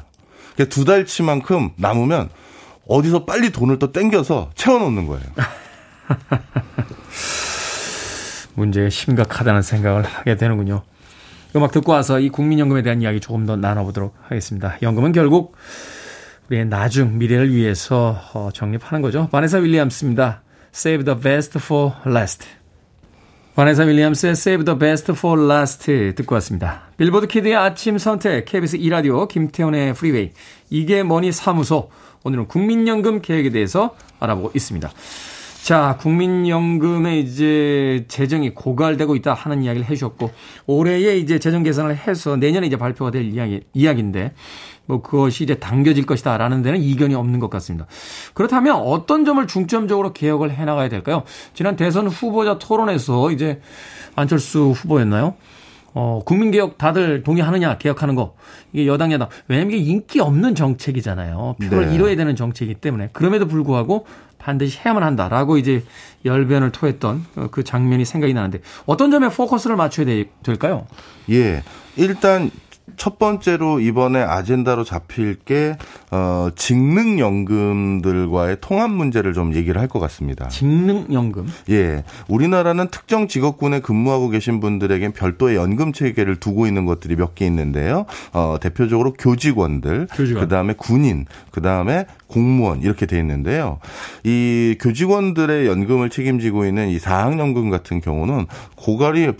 그러니까 0.56 0.74
두 0.74 0.86
달치만큼 0.86 1.72
남으면 1.76 2.30
어디서 2.88 3.26
빨리 3.26 3.52
돈을 3.52 3.80
또 3.80 3.92
땡겨서 3.92 4.52
채워놓는 4.56 5.08
거예요. 5.08 5.24
문제가 8.58 8.90
심각하다는 8.90 9.62
생각을 9.62 10.04
하게 10.04 10.36
되는군요. 10.36 10.82
음악 11.56 11.72
듣고 11.72 11.92
와서 11.92 12.20
이 12.20 12.30
국민연금에 12.30 12.82
대한 12.82 13.02
이야기 13.02 13.20
조금 13.20 13.46
더 13.46 13.56
나눠보도록 13.56 14.16
하겠습니다. 14.24 14.78
연금은 14.82 15.12
결국 15.12 15.56
우리의 16.50 16.66
나중 16.66 17.18
미래를 17.18 17.54
위해서 17.54 18.20
어, 18.34 18.50
적립하는 18.54 19.02
거죠. 19.02 19.30
바네사 19.32 19.60
윌리엄스입니다. 19.60 20.42
Save 20.74 21.06
the 21.06 21.20
best 21.20 21.60
for 21.60 21.94
last. 22.06 22.48
바네사 23.56 23.84
윌리엄스의 23.84 24.32
Save 24.32 24.66
the 24.66 24.78
best 24.78 25.12
for 25.12 25.52
last 25.52 25.86
듣고 26.16 26.36
왔습니다. 26.36 26.84
빌보드 26.98 27.28
키드의 27.28 27.56
아침 27.56 27.98
선택, 27.98 28.46
KBS 28.46 28.78
2라디오, 28.78 29.28
김태훈의 29.28 29.94
프리웨이, 29.94 30.32
이게 30.70 31.04
뭐니 31.04 31.32
사무소. 31.32 31.90
오늘은 32.24 32.48
국민연금 32.48 33.22
개혁에 33.22 33.52
대해서 33.52 33.96
알아보고 34.20 34.52
있습니다. 34.54 34.92
자, 35.68 35.98
국민연금의 36.00 37.20
이제 37.20 38.06
재정이 38.08 38.52
고갈되고 38.52 39.18
있다 39.18 39.34
하는 39.34 39.64
이야기를 39.64 39.90
해주셨고, 39.90 40.32
올해에 40.66 41.18
이제 41.18 41.40
재정 41.40 41.62
계산을 41.62 41.94
해서 41.94 42.38
내년에 42.38 42.68
이제 42.68 42.78
발표가 42.78 43.12
될 43.12 43.26
이야기, 43.26 43.60
이야기인데, 43.74 44.32
뭐 44.86 45.02
그것이 45.02 45.44
이제 45.44 45.56
당겨질 45.56 46.06
것이다라는 46.06 46.62
데는 46.62 46.80
이견이 46.80 47.16
없는 47.16 47.42
것 47.42 47.50
같습니다. 47.50 47.86
그렇다면 48.34 48.78
어떤 48.78 49.26
점을 49.26 49.46
중점적으로 49.46 50.14
개혁을 50.14 50.52
해 50.52 50.64
나가야 50.64 50.88
될까요? 50.88 51.24
지난 51.54 51.76
대선 51.76 52.08
후보자 52.08 52.58
토론에서 52.58 53.32
이제 53.32 53.60
안철수 54.16 54.72
후보였나요? 54.72 55.36
어, 55.94 56.22
국민개혁 56.26 56.78
다들 56.78 57.24
동의하느냐, 57.24 57.78
개혁하는 57.78 58.16
거. 58.16 58.36
이게 58.72 58.88
여당, 58.88 59.12
야당. 59.12 59.30
왜냐면 59.48 59.74
이게 59.74 59.84
인기 59.84 60.20
없는 60.20 60.56
정책이잖아요. 60.56 61.56
표를 61.70 61.88
네. 61.88 61.96
잃어야 61.96 62.16
되는 62.16 62.36
정책이기 62.36 62.80
때문에. 62.80 63.10
그럼에도 63.14 63.48
불구하고 63.48 64.06
반드시 64.38 64.80
해야만 64.84 65.04
한다라고 65.04 65.58
이제 65.58 65.84
열변을 66.24 66.72
토했던 66.72 67.26
그 67.52 67.64
장면이 67.64 68.06
생각이 68.06 68.34
나는데 68.34 68.60
어떤 68.86 69.12
점에 69.12 69.30
포커스를 69.30 69.76
맞춰야 69.76 70.06
될까요? 70.44 70.86
예. 71.30 71.64
일단 71.96 72.52
첫 72.96 73.20
번째로 73.20 73.82
이번에 73.82 74.22
아젠다로 74.22 74.86
잡힐 74.86 75.36
게 75.36 75.76
어, 76.10 76.48
직능연금들과의 76.56 78.58
통합 78.62 78.90
문제를 78.92 79.34
좀 79.34 79.54
얘기를 79.54 79.80
할 79.82 79.88
것 79.88 80.00
같습니다. 80.00 80.48
직능연금? 80.50 81.48
예. 81.70 82.04
우리나라는 82.28 82.88
특정 82.90 83.28
직업군에 83.28 83.80
근무하고 83.80 84.30
계신 84.30 84.60
분들에겐 84.60 85.14
별도의 85.14 85.56
연금 85.56 85.94
체계를 85.94 86.38
두고 86.38 86.68
있는 86.68 86.86
것들이 86.86 87.16
몇 87.16 87.36
개 87.36 87.46
있는데요. 87.46 88.06
어, 88.34 88.58
대표적으로 88.60 89.14
교직원들, 89.14 90.08
교직원. 90.16 90.44
그 90.44 90.50
다음에 90.50 90.74
군인, 90.74 91.26
그 91.52 91.62
다음에 91.62 92.06
공무원 92.28 92.82
이렇게 92.82 93.06
돼 93.06 93.18
있는데요. 93.20 93.80
이 94.24 94.76
교직원들의 94.82 95.68
연금을 95.68 96.10
책임지고 96.10 96.66
있는 96.66 96.90
이 96.90 97.00
사학연금 97.00 97.70
같은 97.70 98.02
경우는 98.02 98.48
고갈이 98.76 99.32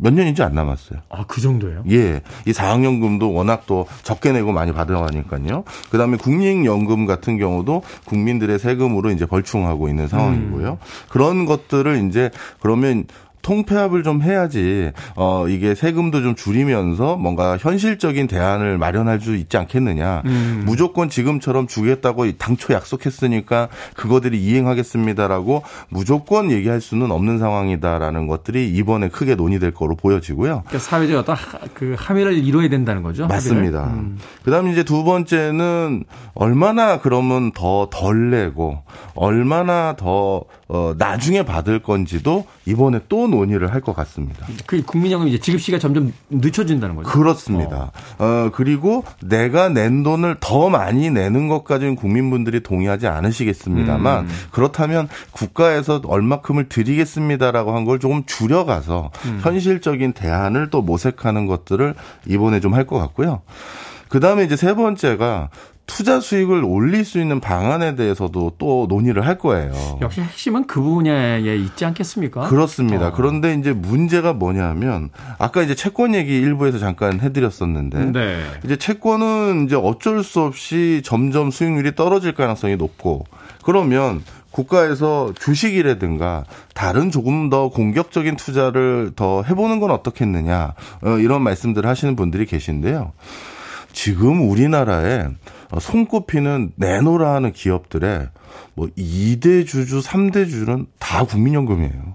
몇 0.00 0.12
년인지 0.12 0.42
안 0.42 0.54
남았어요. 0.54 1.00
아, 1.08 1.24
그 1.26 1.40
정도예요? 1.40 1.84
예. 1.90 2.22
이 2.46 2.52
사학연금도 2.52 3.32
워낙 3.32 3.64
또 3.66 3.86
적게 4.02 4.32
내고 4.32 4.52
많이 4.52 4.72
받아가니까요. 4.72 5.64
그 5.90 5.98
다음에 5.98 6.16
국민연금 6.16 7.06
같은 7.06 7.38
경우도 7.38 7.82
국민들의 8.04 8.58
세금으로 8.58 9.10
이제 9.10 9.26
벌충하고 9.26 9.88
있는 9.88 10.08
상황이고요. 10.08 10.70
음. 10.72 10.76
그런 11.08 11.46
것들을 11.46 12.08
이제 12.08 12.30
그러면 12.60 13.04
통폐합을 13.46 14.02
좀 14.02 14.22
해야지 14.22 14.90
어 15.14 15.46
이게 15.48 15.74
세금도 15.74 16.22
좀 16.22 16.34
줄이면서 16.34 17.16
뭔가 17.16 17.56
현실적인 17.56 18.26
대안을 18.26 18.76
마련할 18.76 19.20
수 19.20 19.36
있지 19.36 19.56
않겠느냐. 19.56 20.22
음. 20.26 20.62
무조건 20.66 21.08
지금처럼 21.08 21.68
주겠다고 21.68 22.30
당초 22.38 22.74
약속했으니까 22.74 23.68
그거들이 23.94 24.42
이행하겠습니다라고 24.42 25.62
무조건 25.88 26.50
얘기할 26.50 26.80
수는 26.80 27.10
없는 27.10 27.38
상황이다라는 27.38 28.26
것들이 28.26 28.68
이번에 28.70 29.08
크게 29.08 29.36
논의될 29.36 29.70
거로 29.72 29.94
보여지고요. 29.94 30.64
그러니까 30.66 30.78
사회적 30.78 31.18
어떤 31.20 31.36
그 31.72 31.94
함의를 31.96 32.34
이루어야 32.34 32.68
된다는 32.68 33.02
거죠. 33.02 33.26
맞습니다. 33.28 33.84
음. 33.84 34.18
그다음에 34.44 34.72
이제 34.72 34.82
두 34.82 35.04
번째는 35.04 36.04
얼마나 36.34 36.98
그러면 36.98 37.52
더 37.52 37.86
덜 37.90 38.30
내고 38.30 38.82
얼마나 39.14 39.94
더 39.96 40.42
어, 40.68 40.94
나중에 40.98 41.44
받을 41.44 41.78
건지도 41.80 42.44
이번에 42.64 43.00
또 43.08 43.28
논의를 43.28 43.72
할 43.72 43.80
것 43.80 43.94
같습니다. 43.94 44.46
그 44.66 44.82
국민연금 44.82 45.28
이제 45.28 45.38
지급 45.38 45.60
시가 45.60 45.78
점점 45.78 46.12
늦춰진다는 46.28 46.96
거죠. 46.96 47.08
그렇습니다. 47.08 47.92
어. 48.18 48.24
어. 48.24 48.50
그리고 48.52 49.04
내가 49.22 49.68
낸 49.68 50.02
돈을 50.02 50.38
더 50.40 50.68
많이 50.68 51.08
내는 51.10 51.46
것까지는 51.46 51.94
국민분들이 51.94 52.62
동의하지 52.64 53.06
않으시겠습니다만 53.06 54.24
음. 54.24 54.30
그렇다면 54.50 55.08
국가에서 55.30 56.00
얼마큼을 56.04 56.68
드리겠습니다라고 56.68 57.74
한 57.76 57.86
걸 57.86 58.00
조금 58.00 58.24
줄여가서 58.26 59.10
음. 59.26 59.40
현실적인 59.44 60.12
대안을 60.12 60.70
또 60.70 60.82
모색하는 60.82 61.46
것들을 61.46 61.94
이번에 62.26 62.58
좀 62.60 62.74
할 62.74 62.84
것 62.86 62.98
같고요. 62.98 63.42
그 64.08 64.18
다음에 64.20 64.42
이제 64.44 64.56
세 64.56 64.74
번째가 64.74 65.50
투자 65.86 66.20
수익을 66.20 66.64
올릴 66.64 67.04
수 67.04 67.20
있는 67.20 67.40
방안에 67.40 67.94
대해서도 67.94 68.54
또 68.58 68.86
논의를 68.88 69.24
할 69.26 69.38
거예요. 69.38 69.72
역시 70.00 70.20
핵심은 70.20 70.66
그 70.66 70.80
분야에 70.80 71.56
있지 71.56 71.84
않겠습니까? 71.84 72.48
그렇습니다. 72.48 73.08
어. 73.08 73.12
그런데 73.12 73.54
이제 73.54 73.72
문제가 73.72 74.32
뭐냐면 74.32 75.10
아까 75.38 75.62
이제 75.62 75.74
채권 75.74 76.14
얘기 76.14 76.36
일부에서 76.36 76.78
잠깐 76.78 77.20
해드렸었는데 77.20 78.12
네. 78.12 78.40
이제 78.64 78.76
채권은 78.76 79.66
이제 79.66 79.76
어쩔 79.76 80.24
수 80.24 80.40
없이 80.40 81.02
점점 81.04 81.50
수익률이 81.50 81.94
떨어질 81.94 82.34
가능성이 82.34 82.76
높고 82.76 83.24
그러면 83.62 84.22
국가에서 84.50 85.32
주식이라든가 85.38 86.44
다른 86.74 87.10
조금 87.10 87.50
더 87.50 87.68
공격적인 87.68 88.36
투자를 88.36 89.12
더 89.14 89.42
해보는 89.42 89.80
건 89.80 89.90
어떻겠느냐 89.90 90.74
어, 91.02 91.18
이런 91.18 91.42
말씀들을 91.42 91.88
하시는 91.88 92.16
분들이 92.16 92.46
계신데요. 92.46 93.12
지금 93.92 94.48
우리나라에 94.48 95.28
손꼽히는 95.78 96.72
내노라 96.76 97.34
하는 97.34 97.52
기업들의 97.52 98.28
뭐 98.74 98.88
2대 98.96 99.66
주주, 99.66 100.00
3대 100.00 100.48
주주는 100.48 100.86
다 100.98 101.24
국민연금이에요. 101.24 102.14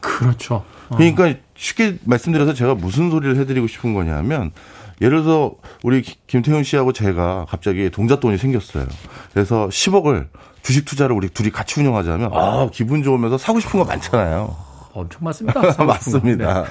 그렇죠. 0.00 0.64
어. 0.88 0.96
그러니까 0.96 1.34
쉽게 1.56 1.98
말씀드려서 2.04 2.54
제가 2.54 2.74
무슨 2.74 3.10
소리를 3.10 3.36
해드리고 3.36 3.66
싶은 3.66 3.94
거냐면 3.94 4.52
예를 5.00 5.22
들어 5.22 5.54
우리 5.82 6.02
김태훈 6.02 6.62
씨하고 6.62 6.92
제가 6.92 7.46
갑자기 7.48 7.90
동잣돈이 7.90 8.38
생겼어요. 8.38 8.86
그래서 9.32 9.68
10억을 9.68 10.28
주식 10.62 10.84
투자를 10.84 11.16
우리 11.16 11.28
둘이 11.28 11.50
같이 11.50 11.80
운영하자면 11.80 12.30
아 12.32 12.68
기분 12.72 13.02
좋으면서 13.02 13.38
사고 13.38 13.60
싶은 13.60 13.80
거 13.80 13.86
많잖아요. 13.86 14.56
엄청 14.92 15.20
많습니다. 15.24 15.60
맞습니다. 15.84 16.62
네. 16.62 16.68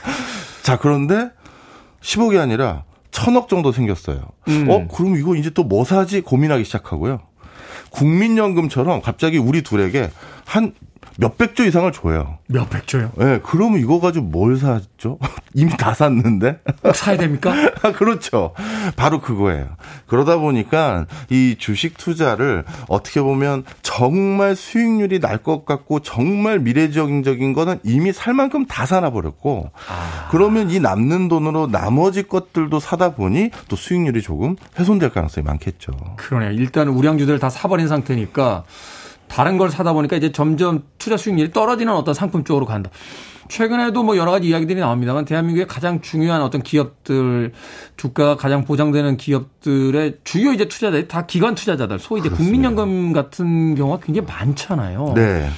자 0.64 0.78
그런데 0.78 1.30
10억이 2.02 2.40
아니라 2.40 2.84
1000억 3.14 3.48
정도 3.48 3.72
생겼어요. 3.72 4.30
음. 4.48 4.68
어 4.70 4.88
그럼 4.88 5.16
이거 5.18 5.36
이제 5.36 5.50
또 5.52 5.64
뭐 5.64 5.86
사지 5.86 6.20
고민하기 6.22 6.66
시작하고요. 6.66 7.20
국민연금처럼 7.92 9.02
갑자기 9.02 9.38
우리 9.38 9.62
둘에게 9.62 10.10
한 10.46 10.74
몇백 11.18 11.56
조 11.56 11.64
이상을 11.64 11.92
줘요. 11.92 12.40
몇백 12.48 12.88
조요? 12.88 13.12
예, 13.20 13.24
네, 13.26 13.40
그러면 13.44 13.80
이거 13.80 14.00
가지고 14.00 14.26
뭘 14.26 14.58
사죠? 14.58 15.20
이미 15.54 15.70
다 15.78 15.94
샀는데? 15.94 16.60
꼭 16.82 16.96
사야 16.96 17.18
됩니까? 17.18 17.54
그렇죠. 17.96 18.54
바로 18.96 19.22
그거예요. 19.22 19.68
그러다 20.08 20.38
보니까 20.38 21.06
이 21.30 21.56
주식 21.60 21.98
투자를 21.98 22.64
어떻게 22.88 23.22
보면 23.22 23.64
정말 23.82 24.56
수익률이 24.56 25.20
날 25.20 25.44
것 25.44 25.66
같고 25.66 26.00
정말 26.00 26.60
미래적인 26.60 27.52
거는 27.54 27.80
이미 27.84 28.14
살 28.14 28.34
만큼 28.34 28.66
다 28.66 28.86
사놔버렸고 28.86 29.72
아. 29.90 30.28
그러면 30.32 30.70
이 30.70 30.80
남는 30.80 31.28
돈으로 31.28 31.68
나머지 31.68 32.24
것들도 32.24 32.80
사다 32.80 33.16
보니 33.16 33.50
또 33.68 33.76
수익률이 33.76 34.22
조금 34.22 34.56
훼손될 34.80 35.10
가능성이 35.10 35.44
많겠죠. 35.44 35.92
그러네요. 36.16 36.52
일단 36.52 36.88
우량주들 36.88 37.40
다 37.40 37.50
사버린 37.50 37.88
상태니까 37.90 38.64
다른 39.34 39.58
걸 39.58 39.72
사다 39.72 39.94
보니까 39.94 40.16
이제 40.16 40.32
점점 40.32 40.84
투자 41.00 41.18
수익률이 41.18 41.52
떨어지는 41.52 41.92
어떤 41.92 42.14
상품 42.14 42.44
쪽으로 42.44 42.68
간다. 42.68 42.92
최근에도 43.50 44.04
뭐 44.04 44.16
여러 44.16 44.30
가지 44.30 44.48
이야기들이 44.48 44.80
나옵니다만 44.80 45.26
대한민국의 45.26 45.68
가장 45.68 46.02
중요한 46.02 46.44
어떤 46.44 46.62
기업들 46.62 47.52
주가가 47.98 48.38
가장 48.38 48.64
보장되는 48.64 49.18
기업들의 49.18 50.20
주요 50.24 50.54
이제 50.54 50.66
투자자들이 50.66 51.08
다 51.08 51.26
기관 51.26 51.56
투자자들 51.56 51.98
소위 51.98 52.20
이제 52.20 52.30
국민연금 52.30 53.12
같은 53.12 53.74
경우가 53.74 54.06
굉장히 54.06 54.28
많잖아요. 54.28 55.14
네. 55.16 55.50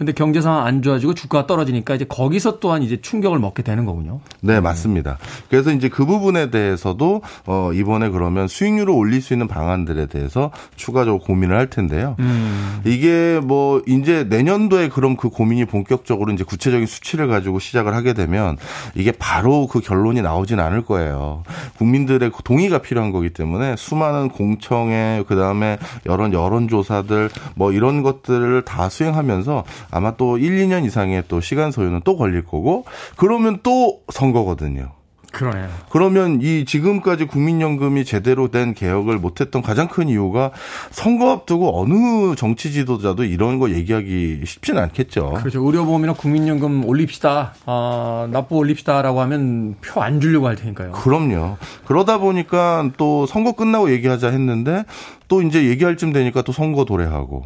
근데 0.00 0.12
경제 0.12 0.40
상황 0.40 0.64
안 0.64 0.80
좋아지고 0.80 1.12
주가가 1.12 1.46
떨어지니까 1.46 1.94
이제 1.94 2.06
거기서 2.06 2.58
또한 2.58 2.82
이제 2.82 3.02
충격을 3.02 3.38
먹게 3.38 3.62
되는 3.62 3.84
거군요. 3.84 4.20
네, 4.40 4.58
맞습니다. 4.58 5.18
그래서 5.50 5.72
이제 5.72 5.90
그 5.90 6.06
부분에 6.06 6.48
대해서도 6.50 7.20
어 7.44 7.70
이번에 7.74 8.08
그러면 8.08 8.48
수익률을 8.48 8.94
올릴 8.94 9.20
수 9.20 9.34
있는 9.34 9.46
방안들에 9.46 10.06
대해서 10.06 10.52
추가적으로 10.74 11.22
고민을 11.22 11.54
할 11.54 11.68
텐데요. 11.68 12.16
음. 12.18 12.80
이게 12.86 13.40
뭐 13.44 13.82
이제 13.86 14.24
내년도에 14.24 14.88
그럼 14.88 15.16
그 15.16 15.28
고민이 15.28 15.66
본격적으로 15.66 16.32
이제 16.32 16.44
구체적인 16.44 16.86
수치를 16.86 17.28
가지고 17.28 17.58
시작을 17.58 17.94
하게 17.94 18.14
되면 18.14 18.56
이게 18.94 19.12
바로 19.12 19.66
그 19.66 19.80
결론이 19.80 20.22
나오진 20.22 20.60
않을 20.60 20.86
거예요. 20.86 21.42
국민들의 21.76 22.30
동의가 22.42 22.78
필요한 22.78 23.12
거기 23.12 23.28
때문에 23.34 23.76
수많은 23.76 24.30
공청회 24.30 25.24
그다음에 25.28 25.76
여러 26.06 26.32
여론조사들 26.32 27.28
뭐 27.54 27.70
이런 27.70 28.02
것들을 28.02 28.62
다 28.62 28.88
수행하면서 28.88 29.64
아마 29.90 30.16
또 30.16 30.38
1, 30.38 30.58
2년 30.66 30.84
이상의 30.84 31.24
또 31.28 31.40
시간 31.40 31.70
소요는 31.72 32.00
또 32.04 32.16
걸릴 32.16 32.44
거고 32.44 32.84
그러면 33.16 33.58
또 33.62 34.00
선거거든요. 34.12 34.92
그러네요. 35.32 35.68
그러면 35.90 36.40
이 36.42 36.64
지금까지 36.64 37.26
국민연금이 37.26 38.04
제대로 38.04 38.48
된 38.50 38.74
개혁을 38.74 39.18
못했던 39.18 39.62
가장 39.62 39.86
큰 39.86 40.08
이유가 40.08 40.50
선거 40.90 41.30
앞두고 41.30 41.80
어느 41.80 42.34
정치 42.34 42.72
지도자도 42.72 43.22
이런 43.22 43.60
거 43.60 43.70
얘기하기 43.70 44.40
쉽지는 44.44 44.82
않겠죠. 44.82 45.34
그렇죠. 45.38 45.64
의료보험이나 45.64 46.14
국민연금 46.14 46.84
올립시다, 46.84 47.54
아, 47.64 48.28
납부 48.32 48.56
올립시다라고 48.56 49.20
하면 49.20 49.76
표 49.80 50.00
안 50.02 50.20
주려고 50.20 50.48
할 50.48 50.56
테니까요. 50.56 50.90
그럼요. 50.90 51.58
그러다 51.84 52.18
보니까 52.18 52.90
또 52.96 53.24
선거 53.26 53.52
끝나고 53.52 53.92
얘기하자 53.92 54.30
했는데 54.30 54.82
또 55.28 55.42
이제 55.42 55.68
얘기할 55.68 55.96
쯤 55.96 56.12
되니까 56.12 56.42
또 56.42 56.50
선거 56.50 56.84
도래하고. 56.84 57.44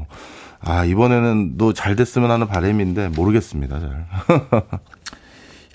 아, 0.66 0.84
이번에는 0.84 1.58
또 1.58 1.72
잘 1.72 1.94
됐으면 1.96 2.30
하는 2.30 2.46
바람인데 2.48 3.08
모르겠습니다, 3.08 3.80
잘. 3.80 4.06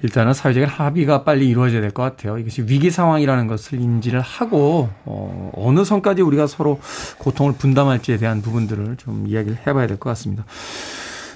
일단은 0.01 0.33
사회적인 0.33 0.69
합의가 0.69 1.23
빨리 1.25 1.49
이루어져야 1.49 1.81
될 1.81 1.91
것 1.91 2.03
같아요. 2.03 2.37
이것이 2.37 2.61
위기 2.63 2.89
상황이라는 2.89 3.47
것을 3.47 3.81
인지를 3.81 4.21
하고 4.21 4.89
어, 5.03 5.51
어느 5.55 5.83
선까지 5.83 6.21
우리가 6.21 6.47
서로 6.47 6.79
고통을 7.17 7.53
분담할지에 7.53 8.15
대한 8.17 8.41
부분들을 8.41 8.95
좀 8.95 9.27
이야기를 9.27 9.57
해봐야 9.67 9.87
될 9.87 9.97
것 9.99 10.09
같습니다. 10.11 10.45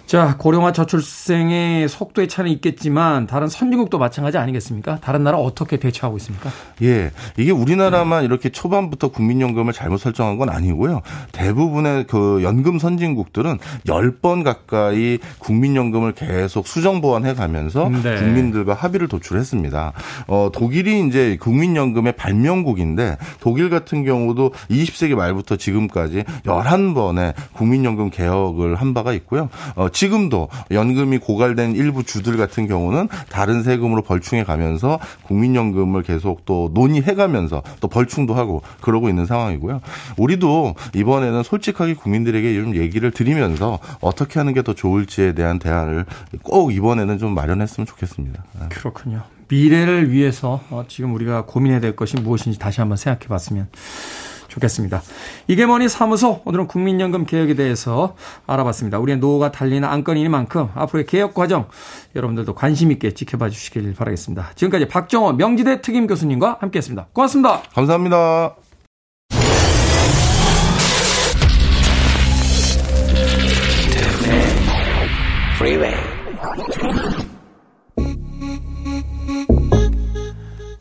자, 0.06 0.36
고령화 0.38 0.74
저출생의 0.74 1.88
속도의 1.88 2.28
차이는 2.28 2.52
있겠지만 2.54 3.26
다른 3.26 3.48
선진국도 3.48 3.98
마찬가지 3.98 4.38
아니겠습니까? 4.38 5.00
다른 5.00 5.24
나라 5.24 5.38
어떻게 5.38 5.78
대처하고 5.78 6.18
있습니까? 6.18 6.52
예. 6.82 7.12
이게 7.38 7.52
우리나라만 7.52 8.26
이렇게 8.26 8.50
초반부터 8.50 9.08
국민연금을 9.08 9.74
잘못 9.74 9.98
설정한 9.98 10.38
건 10.38 10.50
아니고요. 10.50 11.02
대부분의 11.32 12.06
그 12.08 12.42
연금 12.44 12.80
선진국들은 12.80 13.58
10번 13.88 14.44
가까이 14.44 15.20
국민연금을 15.40 16.12
계속 16.12 16.68
수정 16.68 17.02
보완해 17.02 17.34
가면서 17.34 17.90
네. 17.90 18.18
국민들과 18.18 18.74
합의를 18.74 19.08
도출했습니다. 19.08 19.94
어, 20.28 20.50
독일이 20.54 21.08
이제 21.08 21.38
국민연금의 21.40 22.14
발명국인데 22.14 23.18
독일 23.40 23.70
같은 23.70 24.04
경우도 24.04 24.52
20세기 24.70 25.16
말부터 25.16 25.56
지금까지 25.56 26.24
11번의 26.46 27.34
국민연금 27.54 28.10
개혁을 28.10 28.76
한 28.76 28.94
바가 28.94 29.14
있고요. 29.14 29.50
어, 29.76 29.88
지금도 30.04 30.50
연금이 30.72 31.20
고갈된 31.20 31.76
일부 31.76 32.04
주들 32.04 32.36
같은 32.36 32.68
경우는 32.68 33.10
다른 33.30 33.62
세금으로 33.62 34.02
벌충해 34.02 34.44
가면서 34.44 35.00
국민연금을 35.24 36.02
계속 36.02 36.46
또 36.46 36.72
논의해 36.74 37.14
가면서 37.14 37.62
또 37.80 37.88
벌충도 37.88 38.34
하고 38.34 38.64
그러고 38.82 39.08
있는 39.08 39.26
상황이고요. 39.28 39.82
우리도 40.18 40.76
이번에는 40.96 41.44
솔직하게 41.44 41.94
국민들에게 41.94 42.56
좀 42.56 42.76
얘기를 42.76 43.12
드리면서 43.12 43.78
어떻게 44.02 44.40
하는 44.40 44.54
게 44.54 44.64
더 44.64 44.74
좋을지에 44.74 45.34
대한 45.34 45.60
대안을 45.60 46.06
꼭 46.42 46.74
이번에는 46.74 47.18
좀 47.18 47.36
마련했으면 47.36 47.86
좋겠습니다. 47.86 48.44
네. 48.62 48.68
그렇군요. 48.70 49.24
미래를 49.50 50.10
위해서 50.10 50.62
어, 50.70 50.86
지금 50.88 51.14
우리가 51.14 51.46
고민해야 51.46 51.82
될 51.82 51.96
것이 51.96 52.16
무엇인지 52.16 52.58
다시 52.58 52.80
한번 52.80 52.96
생각해 52.96 53.28
봤으면 53.28 53.68
좋겠습니다. 54.54 55.02
이게 55.48 55.66
뭐니 55.66 55.90
사무소 55.90 56.42
오늘은 56.46 56.68
국민연금 56.68 57.26
개혁에 57.26 57.56
대해서 57.56 58.16
알아봤습니다. 58.46 59.00
우리의 59.00 59.18
노후가 59.18 59.52
달리는 59.52 59.88
안건이니만큼 59.88 60.70
앞으로의 60.76 61.06
개혁 61.06 61.34
과정 61.34 61.68
여러분들도 62.16 62.54
관심 62.54 62.92
있게 62.92 63.14
지켜봐 63.14 63.50
주시길 63.50 63.94
바라겠습니다. 63.96 64.52
지금까지 64.56 64.88
박정호 64.88 65.34
명지대 65.34 65.82
특임 65.82 66.08
교수님과 66.08 66.58
함께했습니다. 66.62 67.08
고맙습니다. 67.14 67.62
감사합니다. 67.74 68.56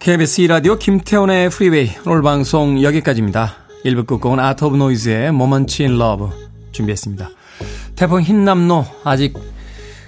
KBS 0.03 0.43
2라디오 0.43 0.77
김태훈의 0.81 1.49
프리웨이 1.49 1.91
오늘 2.07 2.23
방송 2.23 2.83
여기까지입니다. 2.83 3.62
1부 3.85 4.07
끝곡은 4.07 4.39
Art 4.39 4.65
of 4.65 4.77
Noise의 4.77 5.29
Moments 5.29 5.83
in 5.83 6.01
Love 6.01 6.29
준비했습니다. 6.73 7.31
태풍 7.97 8.23
힌남노 8.23 8.87
아직 9.05 9.35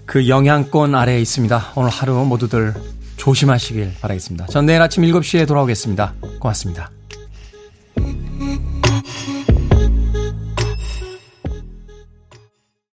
그 0.07 0.29
영향권 0.29 0.95
아래에 0.95 1.21
있습니다. 1.21 1.73
오늘 1.77 1.91
하루 1.91 2.25
모두들 2.25 2.75
조심하시길 3.17 3.95
바라겠습니다. 4.01 4.47
전 4.47 4.67
내일 4.67 4.83
아침 4.83 5.03
7시에 5.03 5.47
돌아오겠습니다. 5.47 6.15
고맙습니다. 6.41 6.91